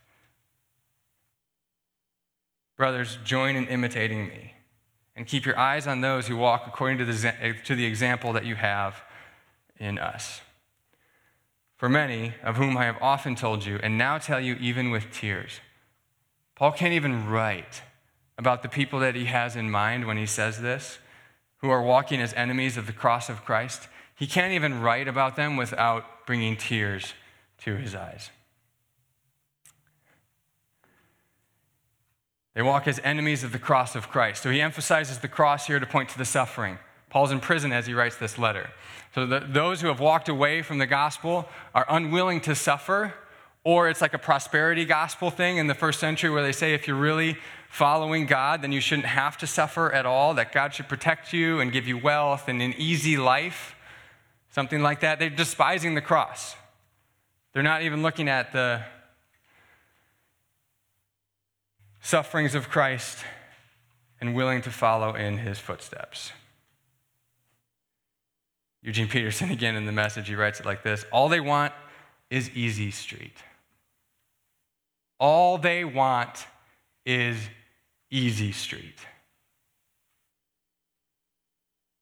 [2.78, 4.54] Brothers, join in imitating me
[5.18, 8.46] and keep your eyes on those who walk according to the, to the example that
[8.46, 9.02] you have
[9.78, 10.40] in us.
[11.76, 15.12] For many, of whom I have often told you, and now tell you even with
[15.12, 15.60] tears,
[16.56, 17.82] Paul can't even write
[18.38, 21.00] about the people that he has in mind when he says this,
[21.58, 23.90] who are walking as enemies of the cross of Christ.
[24.16, 27.14] He can't even write about them without bringing tears
[27.60, 28.30] to his eyes.
[32.54, 34.44] They walk as enemies of the cross of Christ.
[34.44, 36.78] So he emphasizes the cross here to point to the suffering.
[37.10, 38.70] Paul's in prison as he writes this letter.
[39.16, 43.14] So the, those who have walked away from the gospel are unwilling to suffer,
[43.64, 46.88] or it's like a prosperity gospel thing in the first century where they say if
[46.88, 47.38] you're really
[47.70, 51.60] following God, then you shouldn't have to suffer at all, that God should protect you
[51.60, 53.73] and give you wealth and an easy life
[54.54, 55.20] something like that.
[55.20, 56.56] They're despising the cross.
[57.54, 58.84] They're not even looking at the
[62.02, 63.18] sufferings of Christ
[64.22, 66.32] and willing to follow in his footsteps.
[68.84, 71.74] Eugene Peterson, again in the message, he writes it like this All they want
[72.30, 73.38] is easy street.
[75.20, 76.46] All they want
[77.06, 77.38] is
[78.12, 79.00] easy street.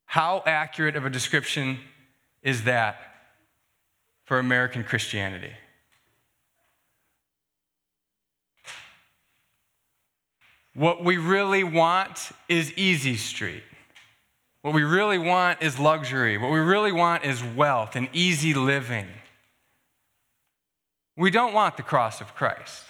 [0.05, 1.79] How accurate of a description
[2.43, 2.97] is that
[4.25, 5.53] for American Christianity?
[10.73, 13.63] What we really want is easy street.
[14.61, 16.37] What we really want is luxury.
[16.37, 19.07] What we really want is wealth and easy living.
[21.17, 22.85] We don't want the cross of Christ.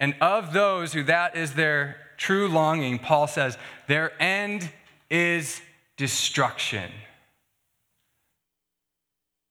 [0.00, 3.56] And of those who that is their true longing, Paul says,
[3.88, 4.70] their end
[5.10, 5.60] is
[5.96, 6.90] destruction.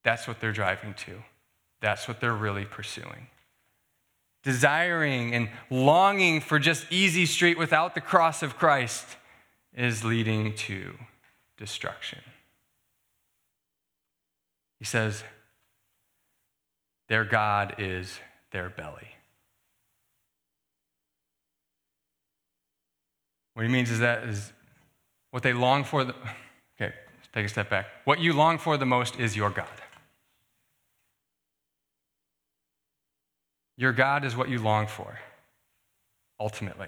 [0.03, 1.23] That's what they're driving to.
[1.81, 3.27] That's what they're really pursuing.
[4.43, 9.05] Desiring and longing for just easy street without the cross of Christ
[9.73, 10.93] is leading to
[11.57, 12.19] destruction.
[14.77, 15.23] He says,
[17.07, 18.19] their God is
[18.51, 19.09] their belly.
[23.53, 24.51] What he means is that is
[25.35, 26.05] what they long for.
[26.05, 26.15] The,
[26.79, 26.93] okay,
[27.33, 27.87] take a step back.
[28.05, 29.67] What you long for the most is your God.
[33.75, 35.19] Your God is what you long for,
[36.39, 36.87] ultimately.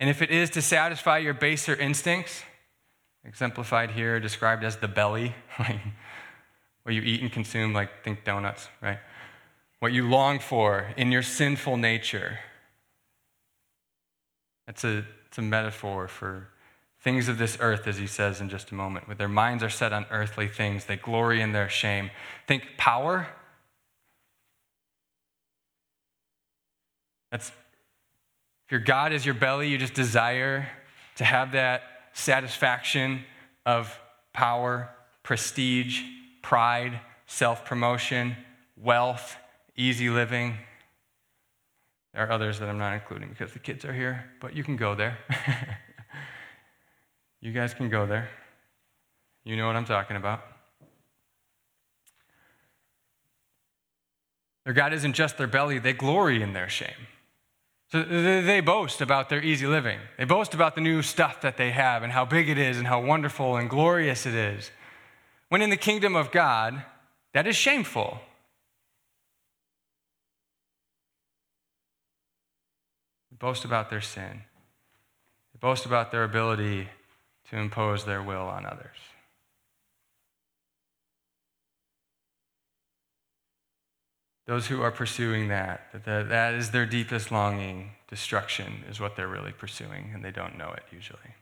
[0.00, 2.42] And if it is to satisfy your baser instincts,
[3.24, 5.32] exemplified here, described as the belly,
[6.82, 8.98] what you eat and consume, like think donuts, right?
[9.78, 12.40] What you long for in your sinful nature.
[14.66, 15.04] It's a,
[15.36, 16.48] it's a metaphor for
[17.02, 19.06] things of this earth, as he says in just a moment.
[19.06, 22.10] With their minds are set on earthly things, they glory in their shame.
[22.48, 23.28] Think power.
[27.30, 30.70] That's if your God is your belly, you just desire
[31.16, 31.82] to have that
[32.14, 33.22] satisfaction
[33.66, 33.94] of
[34.32, 34.88] power,
[35.22, 36.00] prestige,
[36.40, 38.36] pride, self promotion,
[38.74, 39.36] wealth,
[39.76, 40.56] easy living.
[42.16, 44.76] There are others that I'm not including because the kids are here, but you can
[44.76, 45.18] go there.
[47.42, 48.30] you guys can go there.
[49.44, 50.42] You know what I'm talking about.
[54.64, 57.06] Their God isn't just their belly, they glory in their shame.
[57.92, 59.98] So they boast about their easy living.
[60.16, 62.86] They boast about the new stuff that they have and how big it is and
[62.86, 64.70] how wonderful and glorious it is.
[65.50, 66.82] When in the kingdom of God,
[67.34, 68.20] that is shameful.
[73.36, 74.44] They boast about their sin.
[75.52, 76.88] They boast about their ability
[77.50, 78.96] to impose their will on others.
[84.46, 89.28] Those who are pursuing that, that, that is their deepest longing, destruction is what they're
[89.28, 91.34] really pursuing, and they don't know it usually.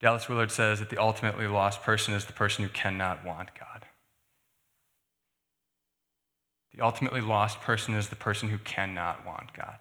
[0.00, 3.71] Dallas Willard says that the ultimately lost person is the person who cannot want God.
[6.74, 9.78] The ultimately lost person is the person who cannot want God.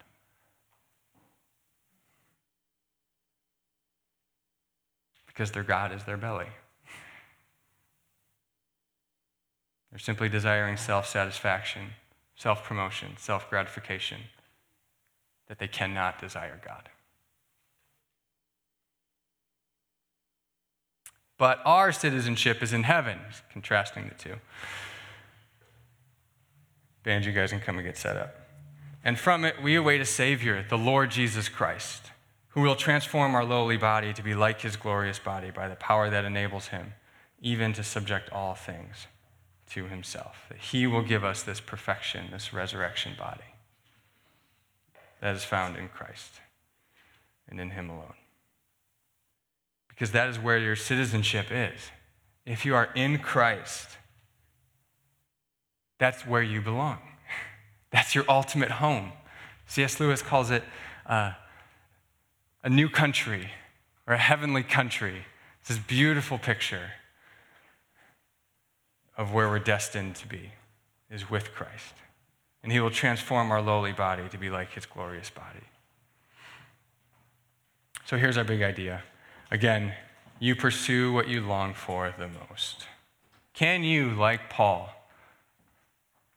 [5.27, 6.47] Because their God is their belly.
[9.89, 11.91] They're simply desiring self satisfaction,
[12.35, 14.21] self promotion, self gratification,
[15.47, 16.89] that they cannot desire God.
[21.41, 23.17] but our citizenship is in heaven.
[23.51, 24.35] Contrasting the two.
[27.03, 28.35] Band, you guys can come and get set up.
[29.03, 32.11] And from it, we await a Savior, the Lord Jesus Christ,
[32.49, 36.09] who will transform our lowly body to be like his glorious body by the power
[36.09, 36.93] that enables him
[37.41, 39.07] even to subject all things
[39.71, 40.45] to himself.
[40.49, 43.41] That he will give us this perfection, this resurrection body
[45.21, 46.39] that is found in Christ
[47.49, 48.13] and in him alone
[50.01, 51.91] because that is where your citizenship is.
[52.43, 53.99] If you are in Christ,
[56.01, 56.97] that's where you belong.
[57.91, 59.11] That's your ultimate home.
[59.67, 59.99] C.S.
[59.99, 60.63] Lewis calls it
[61.05, 61.33] uh,
[62.63, 63.51] a new country
[64.07, 65.27] or a heavenly country.
[65.59, 66.93] It's this beautiful picture
[69.15, 70.53] of where we're destined to be,
[71.11, 71.93] is with Christ.
[72.63, 75.67] And he will transform our lowly body to be like his glorious body.
[78.05, 79.03] So here's our big idea
[79.51, 79.93] Again,
[80.39, 82.87] you pursue what you long for the most.
[83.53, 84.89] Can you, like Paul,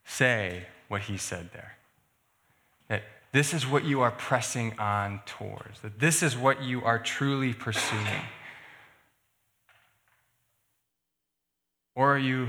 [0.05, 1.77] say what he said there?
[2.89, 6.99] That this is what you are pressing on towards, that this is what you are
[6.99, 8.23] truly pursuing.
[11.95, 12.49] Or are you,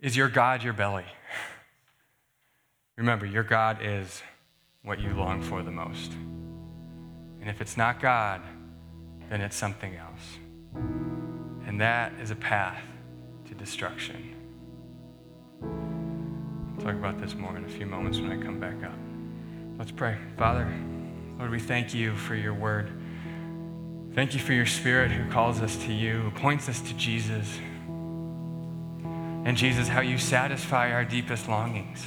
[0.00, 1.04] is your God your belly?
[2.96, 4.22] Remember, your God is
[4.82, 6.12] what you long for the most.
[7.40, 8.42] And if it's not God,
[9.30, 10.38] then it's something else.
[11.66, 12.82] And that is a path
[13.46, 14.29] to destruction.
[16.82, 18.98] Talk about this more in a few moments when I come back up.
[19.78, 20.16] Let's pray.
[20.38, 20.66] Father,
[21.38, 22.90] Lord, we thank you for your word.
[24.14, 27.58] Thank you for your spirit who calls us to you, who points us to Jesus.
[29.44, 32.04] And Jesus, how you satisfy our deepest longings.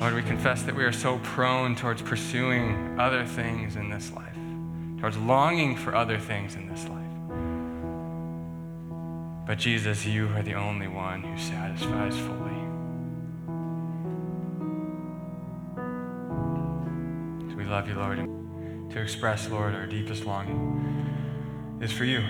[0.00, 4.36] Lord, we confess that we are so prone towards pursuing other things in this life,
[5.00, 7.03] towards longing for other things in this life.
[9.46, 12.54] But Jesus, you are the only one who satisfies fully.
[17.50, 18.20] So we love you, Lord.
[18.20, 22.22] And to express, Lord, our deepest longing is for you.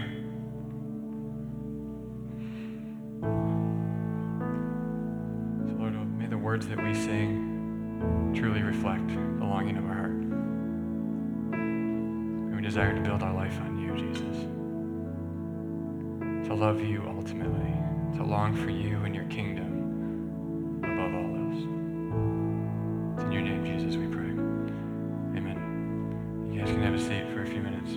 [3.21, 3.29] So,
[5.79, 10.11] Lord, may the words that we sing truly reflect the longing of our heart.
[12.51, 14.54] May we desire to build our life on you, Jesus.
[16.45, 17.73] To love you ultimately,
[18.17, 21.65] to long for you and your kingdom above all else.
[23.17, 24.31] It's in your name, Jesus, we pray.
[25.37, 26.51] Amen.
[26.53, 27.97] You guys can have a seat for a few minutes.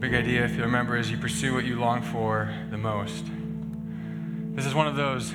[0.00, 3.26] Big idea, if you remember, is you pursue what you long for the most.
[4.56, 5.34] This is one of those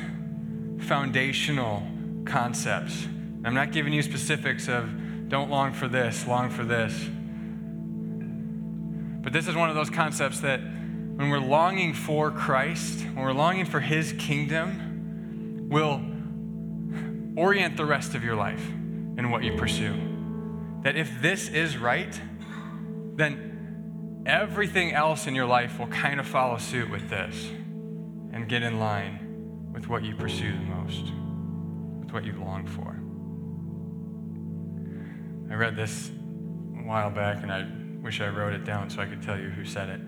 [0.79, 1.83] foundational
[2.25, 3.07] concepts.
[3.45, 6.93] I'm not giving you specifics of don't long for this, long for this.
[9.23, 13.33] But this is one of those concepts that when we're longing for Christ, when we're
[13.33, 16.01] longing for His kingdom, will
[17.35, 18.67] orient the rest of your life
[19.17, 19.93] in what you pursue.
[20.83, 22.19] That if this is right,
[23.15, 27.49] then everything else in your life will kind of follow suit with this
[28.33, 31.05] and get in line with what you pursue the most,
[31.99, 32.94] with what you long for.
[35.49, 37.67] I read this a while back and I
[38.01, 40.01] wish I wrote it down so I could tell you who said it.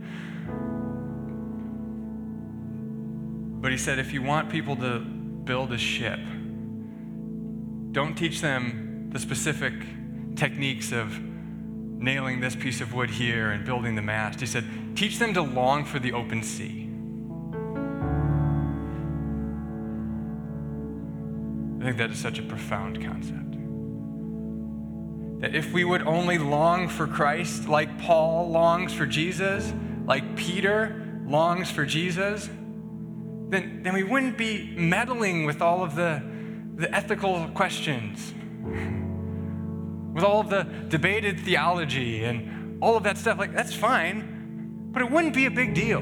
[3.62, 6.20] But he said if you want people to build a ship,
[7.92, 9.74] don't teach them the specific
[10.36, 14.40] techniques of nailing this piece of wood here and building the mast.
[14.40, 14.66] He said,
[14.96, 16.84] teach them to long for the open sea.
[21.80, 23.57] I think that is such a profound concept.
[25.40, 29.72] That if we would only long for Christ like Paul longs for Jesus,
[30.06, 32.50] like Peter longs for Jesus,
[33.50, 36.24] then, then we wouldn't be meddling with all of the,
[36.76, 38.34] the ethical questions
[40.18, 43.38] with all of the debated theology and all of that stuff.
[43.38, 46.02] Like, that's fine, but it wouldn't be a big deal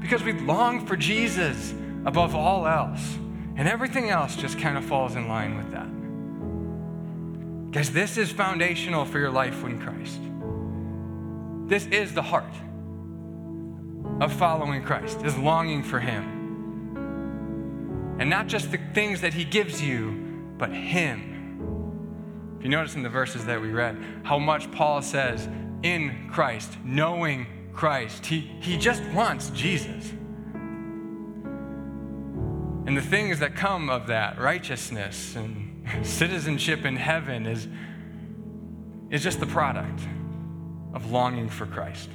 [0.00, 1.74] because we long for Jesus
[2.06, 3.18] above all else,
[3.56, 5.89] and everything else just kind of falls in line with that.
[7.70, 10.20] Guys, this is foundational for your life in Christ.
[11.68, 12.52] This is the heart
[14.20, 16.38] of following Christ, is longing for Him.
[18.18, 20.10] And not just the things that He gives you,
[20.58, 21.30] but Him
[22.60, 25.48] if you notice in the verses that we read, how much Paul says
[25.82, 30.12] in Christ, knowing Christ, he, he just wants Jesus.
[32.84, 35.69] And the things that come of that, righteousness and
[36.02, 37.68] citizenship in heaven, is,
[39.10, 40.00] is just the product
[40.94, 42.08] of longing for Christ.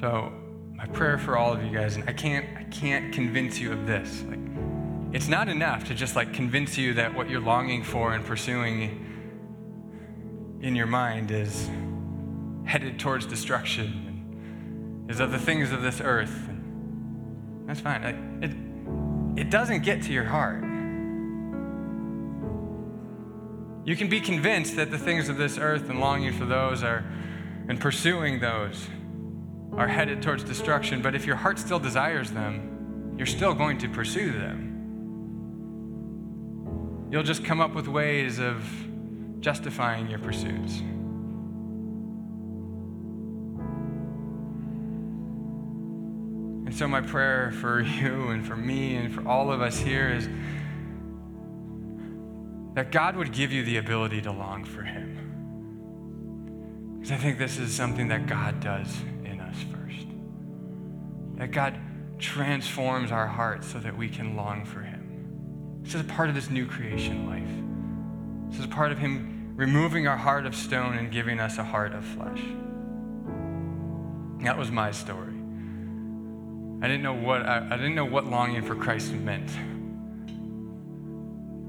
[0.00, 0.30] So,
[0.74, 3.86] my prayer for all of you guys, and I can't, I can't convince you of
[3.86, 4.22] this.
[4.28, 4.38] Like,
[5.14, 9.00] it's not enough to just like convince you that what you're longing for and pursuing
[10.60, 11.70] in your mind is
[12.64, 13.84] headed towards destruction,
[15.02, 16.48] and is of the things of this earth.
[17.64, 18.02] That's fine.
[18.42, 20.64] It, it doesn't get to your heart.
[23.86, 27.04] You can be convinced that the things of this earth and longing for those are,
[27.68, 28.88] and pursuing those
[29.76, 33.88] are headed towards destruction, but if your heart still desires them, you're still going to
[33.88, 34.73] pursue them.
[37.14, 38.68] You'll just come up with ways of
[39.38, 40.80] justifying your pursuits.
[46.66, 50.08] And so, my prayer for you and for me and for all of us here
[50.10, 50.28] is
[52.74, 55.12] that God would give you the ability to long for Him.
[56.98, 58.92] Because I think this is something that God does
[59.24, 60.08] in us first.
[61.36, 61.78] That God
[62.18, 64.93] transforms our hearts so that we can long for Him.
[65.84, 68.50] This is a part of this new creation life.
[68.50, 71.64] This is a part of Him removing our heart of stone and giving us a
[71.64, 72.40] heart of flesh.
[74.40, 75.34] That was my story.
[76.82, 79.50] I didn't know what I, I didn't know what longing for Christ meant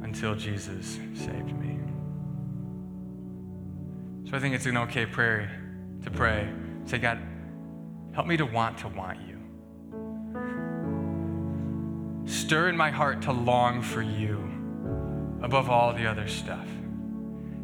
[0.04, 1.80] until Jesus saved me.
[4.30, 5.50] So I think it's an okay prayer
[6.04, 6.50] to pray.
[6.86, 7.20] Say, God,
[8.14, 9.35] help me to want to want you.
[12.26, 14.38] Stir in my heart to long for you
[15.42, 16.68] above all the other stuff.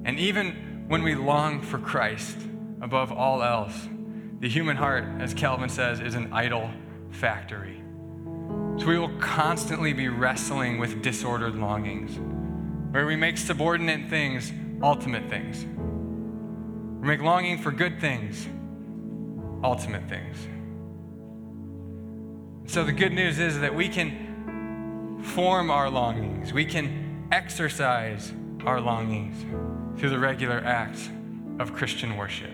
[0.06, 2.38] And even when we long for Christ
[2.82, 3.88] above all else,
[4.40, 6.70] the human heart, as Calvin says, is an idol
[7.12, 7.82] factory.
[8.78, 12.18] So we will constantly be wrestling with disordered longings,
[12.92, 14.52] where we make subordinate things
[14.82, 15.64] ultimate things.
[17.02, 18.48] We make longing for good things
[19.64, 20.38] ultimate things.
[22.66, 24.31] So the good news is that we can
[25.22, 28.32] form our longings, we can exercise
[28.66, 29.36] our longings
[30.00, 31.10] through the regular acts
[31.60, 32.52] of Christian worship.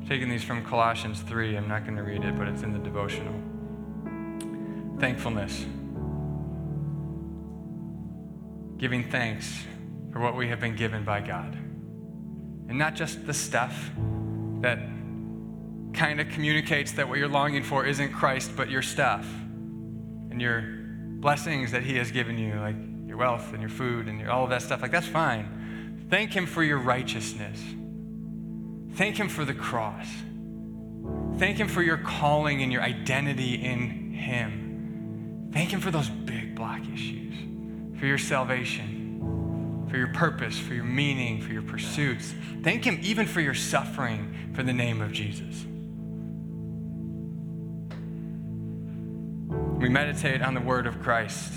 [0.00, 1.56] I'm taking these from Colossians 3.
[1.56, 3.34] I'm not going to read it, but it's in the devotional.
[4.98, 5.64] Thankfulness.
[8.78, 9.64] Giving thanks
[10.12, 11.54] for what we have been given by God.
[12.68, 13.90] And not just the stuff
[14.60, 14.78] that
[15.92, 19.26] kind of communicates that what you're longing for isn't Christ, but your stuff
[20.34, 20.62] and your
[21.20, 22.74] blessings that He has given you, like
[23.06, 24.82] your wealth and your food and your, all of that stuff.
[24.82, 26.06] Like, that's fine.
[26.10, 27.62] Thank Him for your righteousness.
[28.96, 30.08] Thank Him for the cross.
[31.38, 35.50] Thank Him for your calling and your identity in Him.
[35.52, 37.34] Thank Him for those big black issues,
[37.98, 42.34] for your salvation, for your purpose, for your meaning, for your pursuits.
[42.64, 45.64] Thank Him even for your suffering for the name of Jesus.
[49.84, 51.52] We meditate on the word of Christ.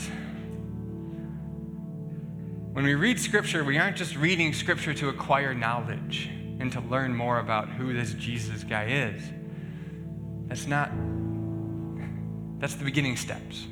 [2.73, 7.15] When we read scripture, we aren't just reading scripture to acquire knowledge and to learn
[7.15, 9.21] more about who this Jesus guy is.
[10.47, 10.91] That's not,
[12.59, 13.65] that's the beginning steps.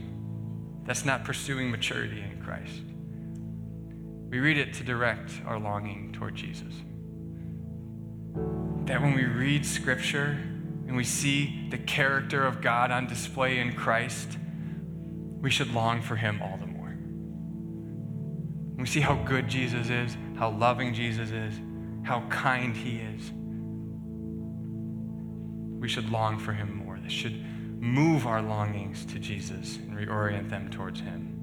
[0.85, 2.81] That's not pursuing maturity in Christ.
[4.29, 6.73] We read it to direct our longing toward Jesus.
[8.85, 10.37] That when we read scripture
[10.87, 14.37] and we see the character of God on display in Christ,
[15.45, 16.97] we should long for him all the more.
[18.79, 21.53] We see how good Jesus is, how loving Jesus is,
[22.01, 23.31] how kind he is.
[25.79, 26.97] We should long for him more.
[26.99, 27.45] This should
[27.79, 31.37] move our longings to Jesus and reorient them towards him.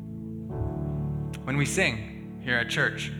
[1.44, 3.12] When we sing here at church,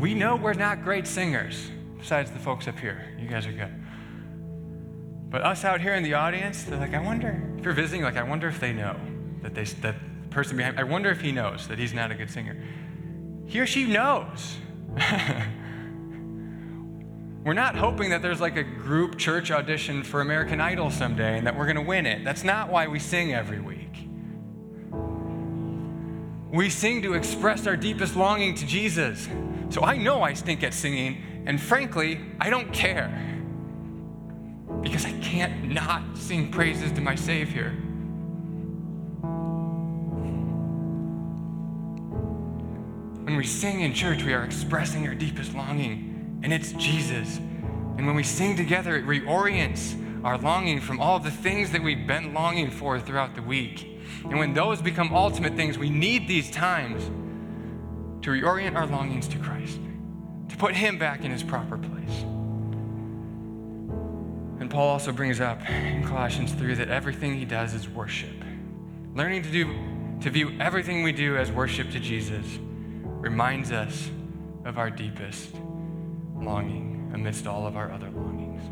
[0.00, 3.14] we know we're not great singers, besides the folks up here.
[3.18, 3.81] You guys are good.
[5.32, 8.18] But us out here in the audience, they're like, I wonder, if you're visiting, like,
[8.18, 8.94] I wonder if they know
[9.40, 9.96] that they, that
[10.28, 12.62] person behind, I wonder if he knows that he's not a good singer.
[13.46, 14.58] He or she knows.
[17.44, 21.46] we're not hoping that there's like a group church audition for American Idol someday and
[21.46, 22.24] that we're going to win it.
[22.24, 23.88] That's not why we sing every week.
[26.52, 29.30] We sing to express our deepest longing to Jesus.
[29.70, 33.31] So I know I stink at singing, and frankly, I don't care
[34.82, 37.70] because I can't not sing praises to my Savior.
[43.24, 47.38] When we sing in church, we are expressing our deepest longing, and it's Jesus.
[47.38, 52.06] And when we sing together, it reorients our longing from all the things that we've
[52.06, 53.88] been longing for throughout the week.
[54.24, 57.04] And when those become ultimate things, we need these times
[58.22, 59.80] to reorient our longings to Christ,
[60.48, 62.24] to put Him back in His proper place.
[64.72, 68.42] Paul also brings up in Colossians 3 that everything he does is worship.
[69.14, 69.66] Learning to do
[70.22, 72.46] to view everything we do as worship to Jesus
[73.04, 74.10] reminds us
[74.64, 75.54] of our deepest
[76.34, 78.62] longing amidst all of our other longings.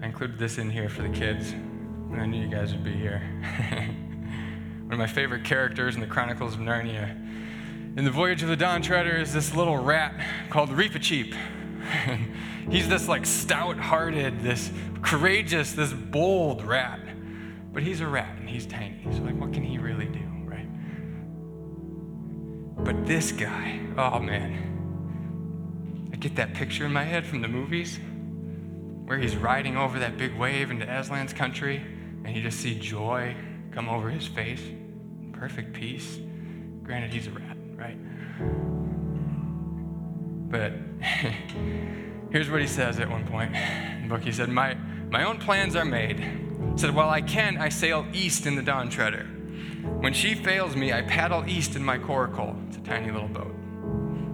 [0.00, 1.52] I included this in here for the kids.
[2.06, 3.18] When I knew you guys would be here.
[4.84, 7.18] One of my favorite characters in the Chronicles of Narnia
[7.96, 10.14] in the Voyage of the Dawn Treader is this little rat
[10.48, 11.36] called Reepicheep.
[12.70, 14.70] He's this like stout-hearted, this
[15.02, 17.00] courageous, this bold rat.
[17.72, 19.02] But he's a rat and he's tiny.
[19.12, 20.66] So like what can he really do, right?
[22.84, 24.68] But this guy, oh man.
[26.12, 27.98] I get that picture in my head from the movies
[29.06, 31.82] where he's riding over that big wave into Aslan's country
[32.24, 33.34] and you just see joy
[33.72, 34.62] come over his face,
[35.32, 36.18] perfect peace.
[36.84, 37.51] Granted, he's a rat
[37.82, 37.98] right?
[40.50, 40.72] But
[42.30, 44.22] here's what he says at one point in book.
[44.22, 44.74] He said, My,
[45.10, 46.18] my own plans are made.
[46.20, 49.24] He said, While I can, I sail east in the Dawn Treader.
[50.00, 52.56] When she fails me, I paddle east in my coracle.
[52.68, 53.54] It's a tiny little boat.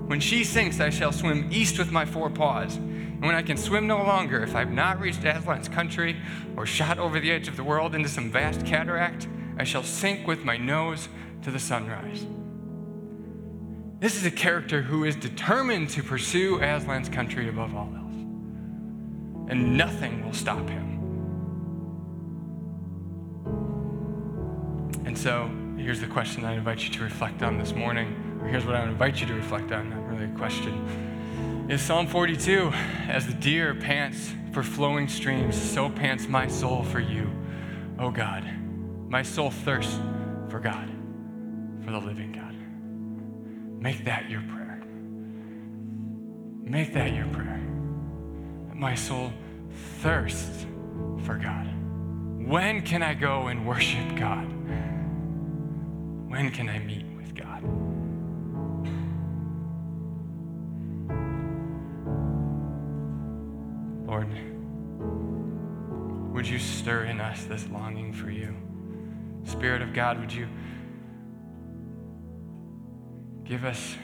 [0.09, 2.77] When she sinks, I shall swim east with my four paws.
[2.77, 6.17] And when I can swim no longer, if I've not reached Aslan's country
[6.57, 9.27] or shot over the edge of the world into some vast cataract,
[9.59, 11.09] I shall sink with my nose
[11.43, 12.27] to the sunrise.
[14.01, 18.15] This is a character who is determined to pursue Aslan's country above all else.
[19.51, 20.85] And nothing will stop him.
[25.05, 28.39] And so, here's the question I invite you to reflect on this morning.
[28.41, 31.67] Or here's what I invite you to reflect on, not really a question.
[31.69, 32.71] Is Psalm 42
[33.09, 37.29] As the deer pants for flowing streams, so pants my soul for you,
[37.99, 38.45] O God.
[39.09, 39.99] My soul thirsts
[40.49, 40.89] for God,
[41.85, 42.58] for the living God.
[43.81, 44.83] Make that your prayer.
[46.65, 47.61] Make that your prayer.
[48.75, 49.33] My soul
[50.01, 50.67] thirsts
[51.25, 51.67] for God.
[52.47, 54.47] When can I go and worship God?
[56.29, 57.63] When can I meet with God?
[64.07, 64.29] Lord,
[66.35, 68.55] would you stir in us this longing for you?
[69.45, 70.49] Spirit of God, would you
[73.49, 73.97] give us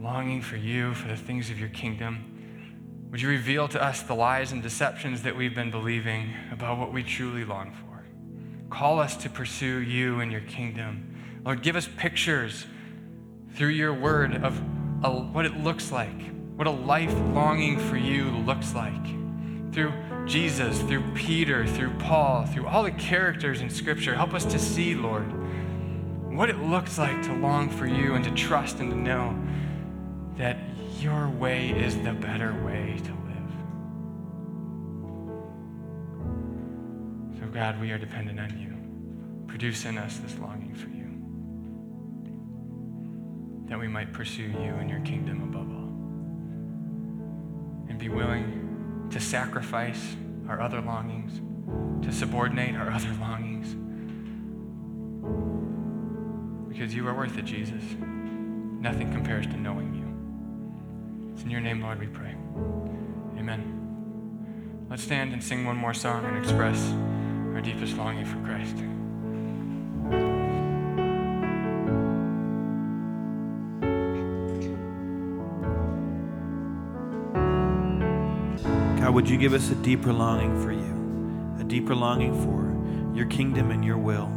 [0.00, 3.08] longing for you, for the things of your kingdom?
[3.10, 6.92] Would you reveal to us the lies and deceptions that we've been believing about what
[6.92, 8.04] we truly long for?
[8.72, 11.40] Call us to pursue you and your kingdom.
[11.44, 12.66] Lord, give us pictures
[13.54, 14.56] through your word of
[15.02, 19.04] a, what it looks like, what a life longing for you looks like.
[19.72, 19.92] Through
[20.26, 24.94] Jesus, through Peter, through Paul, through all the characters in Scripture, help us to see,
[24.94, 25.24] Lord,
[26.36, 29.34] what it looks like to long for you and to trust and to know
[30.36, 30.58] that
[31.00, 33.52] your way is the better way to live.
[37.38, 38.74] So, God, we are dependent on you.
[39.46, 41.06] Produce in us this longing for you,
[43.70, 45.88] that we might pursue you and your kingdom above all,
[47.88, 50.16] and be willing to sacrifice
[50.48, 51.40] our other longings,
[52.04, 53.74] to subordinate our other longings.
[56.76, 57.82] Because you are worth it, Jesus.
[57.98, 61.32] Nothing compares to knowing you.
[61.32, 62.34] It's in your name, Lord, we pray.
[63.38, 64.84] Amen.
[64.90, 66.92] Let's stand and sing one more song and express
[67.54, 68.76] our deepest longing for Christ.
[79.00, 83.24] God, would you give us a deeper longing for you, a deeper longing for your
[83.28, 84.35] kingdom and your will?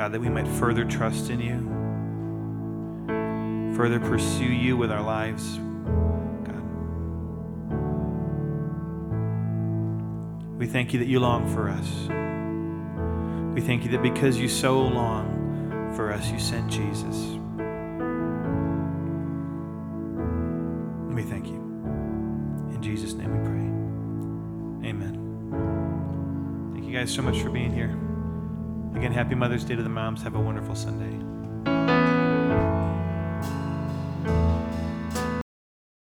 [0.00, 1.58] God, that we might further trust in you
[3.76, 5.58] further pursue you with our lives,
[6.42, 6.62] God.
[10.56, 12.08] We thank you that you long for us.
[13.54, 17.16] We thank you that because you so long for us, you sent Jesus.
[21.14, 21.60] We thank you.
[22.72, 24.88] In Jesus' name we pray.
[24.88, 26.72] Amen.
[26.72, 28.09] Thank you guys so much for being here.
[29.00, 30.22] Again, happy Mother's Day to the moms.
[30.24, 31.39] Have a wonderful Sunday.